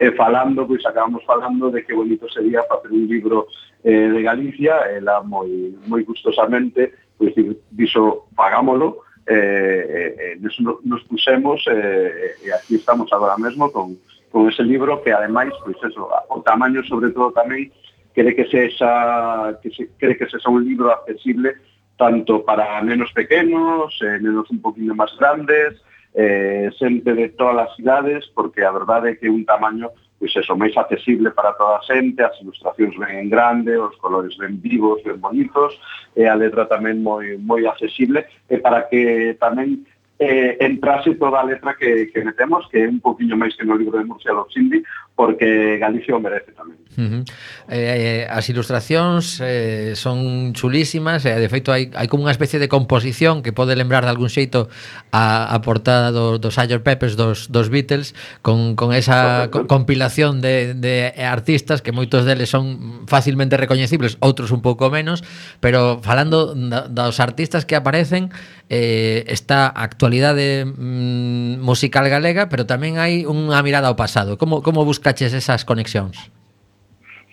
[0.02, 3.48] e falando, pois acabamos falando de que bonito sería facer un libro
[3.84, 7.38] eh, de Galicia, ela moi, moi gustosamente pois
[7.70, 13.72] diso pagámolo, eh, eh, eh, nos, nos pusemos eh, eh, e aquí estamos agora mesmo
[13.72, 13.94] con,
[14.34, 17.70] con ese libro que ademais pois eso, o tamaño sobre todo tamén
[18.18, 21.54] quere que sexa que se, quere que sexa un libro accesible
[22.02, 25.78] tanto para nenos pequenos, eh, nenos un poquinho máis grandes,
[26.18, 30.54] eh, xente de todas as cidades, porque a verdade é que un tamaño pois eso,
[30.54, 35.02] máis accesible para toda a xente, as ilustracións ben en grande, os colores ben vivos,
[35.02, 35.74] ben bonitos,
[36.14, 39.82] e a letra tamén moi moi accesible, e para que tamén
[40.22, 43.74] eh, entrase toda a letra que, que metemos, que é un poquinho máis que no
[43.74, 44.86] libro de Murcia Loxindi,
[45.22, 46.82] porque Galicia o merece tamén.
[46.98, 47.24] Uh eh, -huh.
[47.70, 52.66] eh, as ilustracións eh, son chulísimas, eh, de feito hai, hai como unha especie de
[52.66, 54.66] composición que pode lembrar de algún xeito
[55.14, 56.82] a, a portada do, dos Sgt.
[56.82, 62.50] Peppers dos, dos Beatles con, con esa co compilación de, de artistas que moitos deles
[62.50, 65.22] son fácilmente recoñecibles, outros un pouco menos,
[65.62, 68.34] pero falando da, dos artistas que aparecen
[68.74, 74.40] eh, está a actualidade mm, musical galega, pero tamén hai unha mirada ao pasado.
[74.40, 76.32] Como, como busca buscaches esas conexións?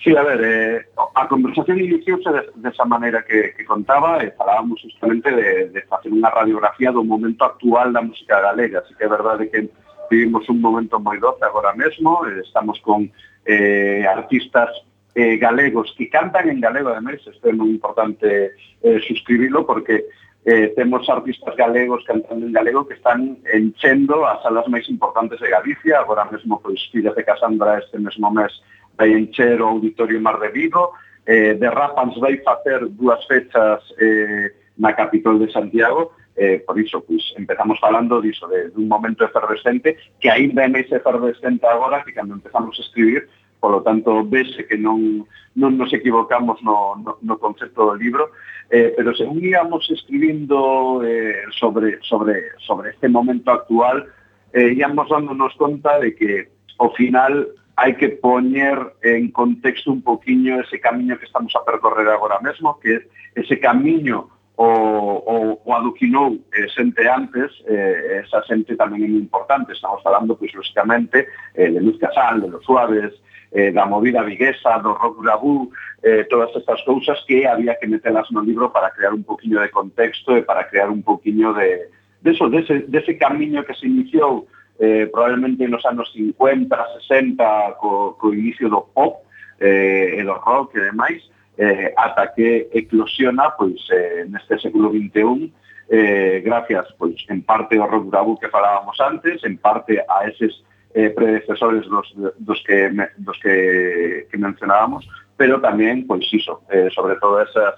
[0.03, 4.35] Sí, a ver, eh, a conversación iniciouse de, desa maneira que, que contaba e eh,
[4.37, 8.79] falábamos justamente de, de facer unha radiografía do momento actual da música galega.
[8.83, 9.71] Así que é verdade que
[10.11, 13.11] vivimos un momento moi doce agora mesmo, eh, estamos con
[13.43, 14.71] eh, artistas
[15.19, 20.07] eh, galegos que cantan en galego, ademais, isto é moi importante eh, suscribilo porque
[20.45, 25.51] eh, temos artistas galegos cantando en galego que están enchendo as salas máis importantes de
[25.51, 28.53] Galicia, agora mesmo pois Fillas de Casandra este mesmo mes
[28.97, 30.95] vai encher o Auditorio Mar de Vigo,
[31.27, 37.03] eh, de Rapans vai facer dúas fechas eh, na capital de Santiago, eh, por iso,
[37.03, 42.15] pois, empezamos falando diso, de, dun momento efervescente, que aínda é máis efervescente agora que
[42.15, 43.27] cando empezamos a escribir,
[43.61, 45.27] polo tanto vese que non,
[45.59, 48.31] non nos equivocamos no, no, no concepto do libro,
[48.71, 54.07] eh, pero según íamos escribindo eh, sobre, sobre, sobre este momento actual,
[54.53, 56.49] eh, íamos dándonos conta de que
[56.79, 62.11] ao final hai que poñer en contexto un poquinho ese camiño que estamos a percorrer
[62.11, 63.07] agora mesmo, que
[63.39, 64.27] ese camiño
[64.59, 70.03] o, o, o aduquinou eh, xente antes, eh, esa xente tamén é moi importante, estamos
[70.03, 73.15] falando, pois, lógicamente, eh, de Luz Casal, de Los Suaves,
[73.53, 75.71] eh, da movida viguesa, do rock grabú,
[76.03, 79.71] eh, todas estas cousas que había que metelas no libro para crear un poquinho de
[79.71, 81.89] contexto e para crear un poquinho de,
[82.23, 84.47] de eso, ese de ese camiño que se iniciou
[84.79, 86.77] eh, probablemente nos anos 50,
[87.09, 89.25] 60, co, co inicio do pop
[89.61, 91.23] eh, e do rock e demais,
[91.59, 95.51] eh, ata que eclosiona pois, eh, neste século XXI
[95.91, 100.63] eh, gracias pois, en parte ao rock grabú que falábamos antes, en parte a eses
[100.95, 102.07] eh, predecesores dos,
[102.39, 107.77] dos, que, dos que, que mencionábamos, pero tamén, pois iso, eh, sobre todo esas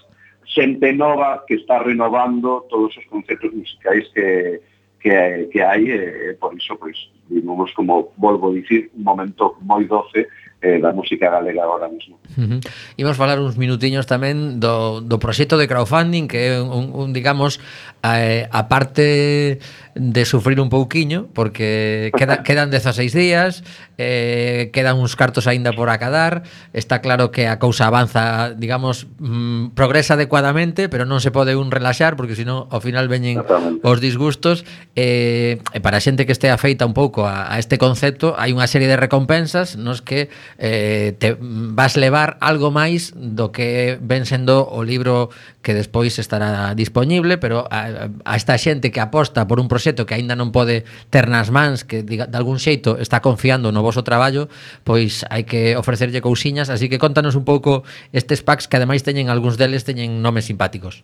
[0.51, 4.61] xente nova que está renovando todos os conceptos musicais que,
[4.99, 6.97] que, que hai, eh, por iso, pois,
[7.31, 10.27] vivimos como, volvo a dicir, un momento moi doce
[10.61, 12.19] eh, da música galega agora mesmo.
[12.37, 12.61] Uh -huh.
[12.99, 17.63] Imos falar uns minutiños tamén do, do proxecto de crowdfunding, que é un, un digamos,
[18.03, 19.63] eh, a parte
[19.95, 23.65] de sufrir un pouquiño porque queda, quedan 16 días,
[23.99, 29.77] eh, quedan uns cartos aínda por acadar, está claro que a cousa avanza, digamos, mm,
[29.77, 33.43] progresa adecuadamente, pero non se pode un relaxar porque senón ao final veñen
[33.83, 34.65] os disgustos.
[34.97, 38.55] Eh, e para a xente que este afeita un pouco a, a este concepto, hai
[38.55, 44.25] unha serie de recompensas nos que eh, te vas levar algo máis do que ven
[44.25, 45.29] sendo o libro
[45.61, 50.05] que despois estará disponible, pero a, a esta xente que aposta por un proxecto proxecto
[50.05, 53.81] que aínda non pode ter nas mans, que diga, de algún xeito está confiando no
[53.81, 54.53] voso traballo,
[54.85, 57.81] pois hai que ofrecerlle cousiñas, así que contanos un pouco
[58.13, 61.01] estes packs que ademais teñen algúns deles teñen nomes simpáticos.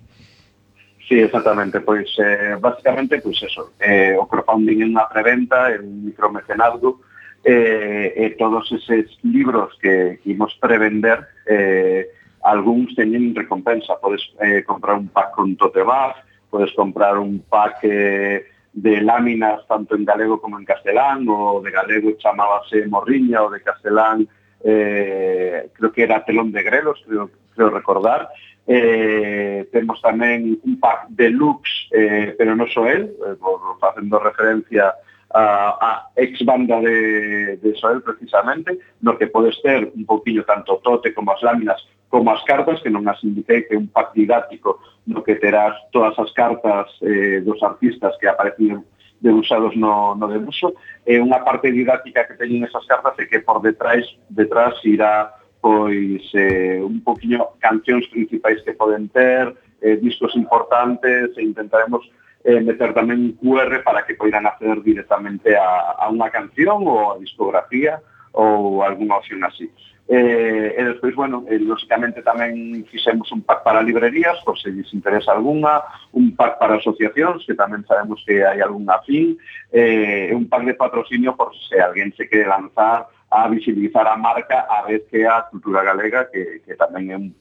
[1.08, 6.12] Sí, exactamente, pois eh, basicamente pois eso, eh, o crowdfunding é unha preventa, é un
[6.12, 7.00] micromecenazgo,
[7.48, 12.12] eh, e todos eses libros que imos prevender eh,
[12.44, 13.96] algúns teñen recompensa.
[13.96, 16.20] Podes eh, comprar un pack con tote bag,
[16.50, 21.70] podes comprar un pack eh, de láminas tanto en galego como en castelán, o de
[21.70, 24.28] galego chamábase morriña, o de castelán
[24.62, 28.28] eh, creo que era telón de grelos, creo, creo recordar.
[28.66, 34.92] Eh, temos tamén un pack deluxe, eh, pero non só el, eh, por, facendo referencia
[35.32, 40.82] a, a ex banda de, de Soel precisamente, no que podes ter un poquillo tanto
[40.84, 44.14] tote como as láminas como as cartas, que non as indiquei, que é un pack
[44.14, 48.86] didáctico no que terás todas as cartas eh, dos artistas que aparecían
[49.20, 50.76] debuxados no, no debuxo,
[51.06, 56.22] e unha parte didáctica que teñen esas cartas é que por detrás, detrás irá pois
[56.34, 59.50] eh, un poquinho cancións principais que poden ter,
[59.80, 62.06] eh, discos importantes e intentaremos
[62.44, 67.16] eh, meter tamén un QR para que poidan acceder directamente a, a unha canción ou
[67.16, 67.98] a discografía
[68.30, 69.66] ou algunha opción así.
[70.08, 74.94] Eh, e despois, bueno, eh, lóxicamente tamén fixemos un pack para librerías, por se lles
[74.94, 75.82] interesa alguna,
[76.14, 79.34] un pack para asociacións, que tamén sabemos que hai algunha fin,
[79.74, 84.06] eh, e eh, un pack de patrocinio por se alguén se quere lanzar a visibilizar
[84.06, 87.34] a marca a vez que a cultura galega, que, que tamén é un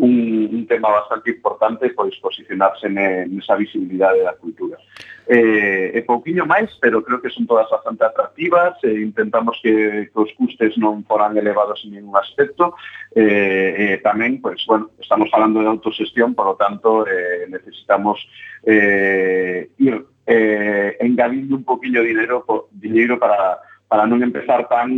[0.00, 4.78] un, un tema bastante importante pois posicionarse ne, nesa visibilidade da cultura.
[5.28, 10.18] Eh, e pouquiño máis, pero creo que son todas bastante atractivas, eh, intentamos que, que
[10.18, 12.74] os custes non foran elevados en ningún aspecto,
[13.14, 18.18] eh, eh, tamén, pois, bueno, estamos falando de autosestión, por lo tanto, eh, necesitamos
[18.66, 19.94] eh, ir
[20.26, 22.42] eh, engadindo un poquillo dinero,
[22.72, 24.90] dinero para, para non empezar tan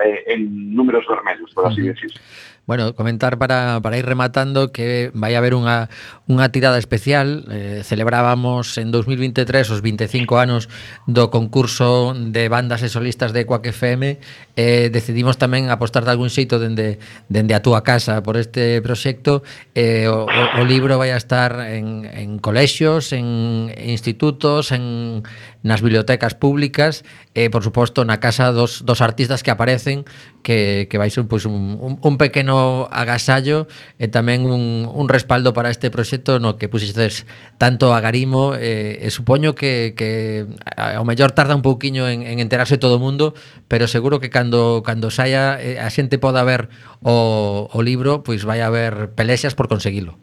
[0.00, 2.20] eh, en números vermelhos, por así decirlo.
[2.68, 5.88] Bueno, comentar para, para ir rematando que vai haber unha,
[6.28, 7.48] unha tirada especial.
[7.48, 10.68] Eh, celebrábamos en 2023 os 25 anos
[11.08, 14.20] do concurso de bandas e solistas de Quack FM.
[14.52, 17.00] Eh, decidimos tamén apostar de algún xeito dende,
[17.32, 19.40] dende a túa casa por este proxecto.
[19.72, 25.24] Eh, o, o, o libro vai a estar en, en colexios, en institutos, en,
[25.62, 27.02] nas bibliotecas públicas
[27.34, 30.06] e, por suposto, na casa dos, dos artistas que aparecen
[30.46, 33.66] que, que vai ser pois, un, un, un pequeno agasallo
[33.98, 37.26] e tamén un, un respaldo para este proxecto no que puxestes
[37.58, 40.46] tanto agarimo e, e supoño que, que
[40.78, 43.34] ao mellor tarda un pouquiño en, en enterarse todo o mundo
[43.66, 46.70] pero seguro que cando, cando saia eh, a xente poda ver
[47.02, 50.16] o, o libro pois vai haber pelexas por conseguilo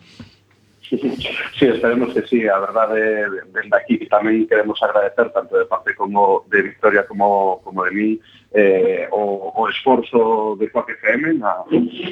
[0.90, 2.48] sí, esperemos que sí.
[2.48, 7.84] A verdade, dende aquí tamén queremos agradecer tanto de parte como de Victoria como, como
[7.86, 8.10] de mí
[8.54, 11.66] eh, o, o esforzo de Coac FM na,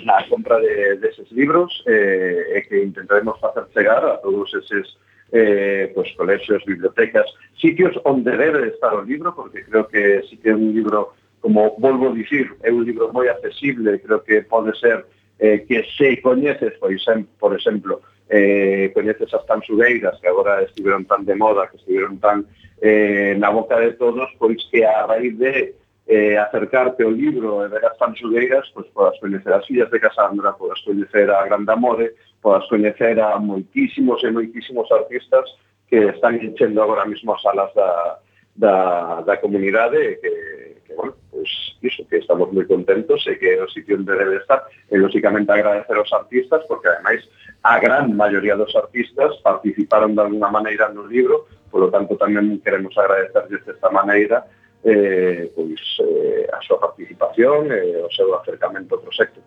[0.04, 4.98] na compra de, deses de libros eh, e que intentaremos facer chegar a todos eses
[5.34, 7.26] eh, pues, colexios, bibliotecas,
[7.58, 11.76] sitios onde debe estar o libro, porque creo que si que é un libro, como
[11.80, 15.06] volvo a dicir, é un libro moi accesible, creo que pode ser
[15.40, 18.02] eh, que se coñeces, por exemplo, por exemplo
[18.34, 22.50] eh, coñeces as tanxugueiras que agora estiveron tan de moda, que estiveron tan
[22.82, 25.76] eh, na boca de todos, pois que a raíz de
[26.08, 30.58] eh, acercarte ao libro e ver as tanxugueiras, pois podas coñecer as fillas de Casandra,
[30.58, 35.46] podas coñecer a Gran Amore, podas coñecer a moitísimos e moitísimos artistas
[35.86, 38.18] que están enchendo agora mismo as salas da,
[38.56, 43.62] da, da comunidade que, que bueno, pois iso, que estamos moi contentos e que é
[43.62, 47.22] o sitio onde debe estar eh, e lóxicamente agradecer aos artistas porque ademais
[47.62, 52.98] a gran maioría dos artistas participaron de alguna maneira no libro polo tanto tamén queremos
[52.98, 54.50] agradecerles desta maneira
[54.82, 59.40] eh, pois, eh, a súa participación e eh, o seu acercamento ao proxecto.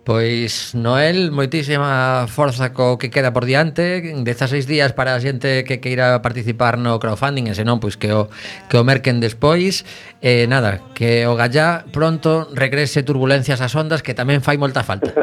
[0.00, 4.00] Pois, Noel, moitísima forza co que queda por diante.
[4.00, 8.32] 16 días para a xente que queira participar no crowdfunding E senón, pois que o,
[8.72, 9.84] que o merquen despois.
[10.24, 14.80] E eh, nada, que o gallá pronto regrese turbulencias ás ondas Que tamén fai moita
[14.80, 15.12] falta.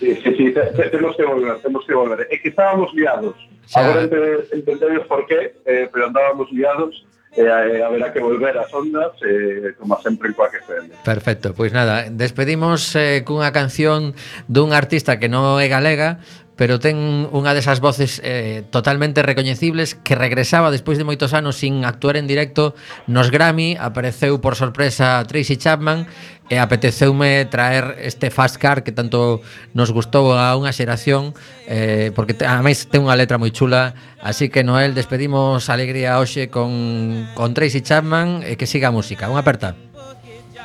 [0.00, 0.54] Sí, sí, sí,
[0.90, 2.26] temos que volver, temos que volver.
[2.32, 3.36] É que estábamos liados.
[3.68, 3.84] Xa.
[3.84, 4.08] Agora
[4.48, 9.78] entendemos por qué, eh, pero andábamos liados e eh, haberá que volver ás ondas eh,
[9.78, 11.06] como sempre en Coaque FM.
[11.06, 14.18] Perfecto, pois nada, despedimos eh, cunha canción
[14.50, 16.18] dun artista que non é galega,
[16.60, 21.88] pero ten unha desas voces eh, totalmente recoñecibles que regresaba despois de moitos anos sin
[21.88, 22.76] actuar en directo
[23.08, 26.04] nos Grammy, apareceu por sorpresa Tracy Chapman
[26.50, 29.40] e apeteceume traer este fast car que tanto
[29.72, 31.30] nos gustou a unha xeración
[31.70, 33.94] eh, porque te, ademais ten unha letra moi chula.
[34.18, 38.92] Así que Noel despedimos a alegría hoxe con, con Tracy Chapman e que siga a
[38.92, 39.78] música, unha aperta.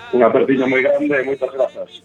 [0.10, 2.02] Unha apertiña moi grande e moitas grazas.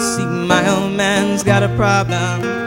[0.00, 2.57] See, My old man's got a problem.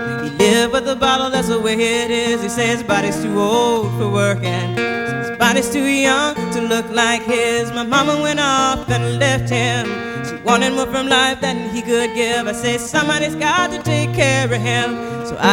[0.42, 2.42] Live with the bottle, that's the way it is.
[2.42, 4.76] He says his body's too old for working.
[4.76, 7.72] His body's too young to look like his.
[7.72, 9.86] My mama went off and left him.
[10.26, 12.48] She wanted more from life than he could give.
[12.48, 14.90] I say somebody's got to take care of him.
[15.28, 15.50] So I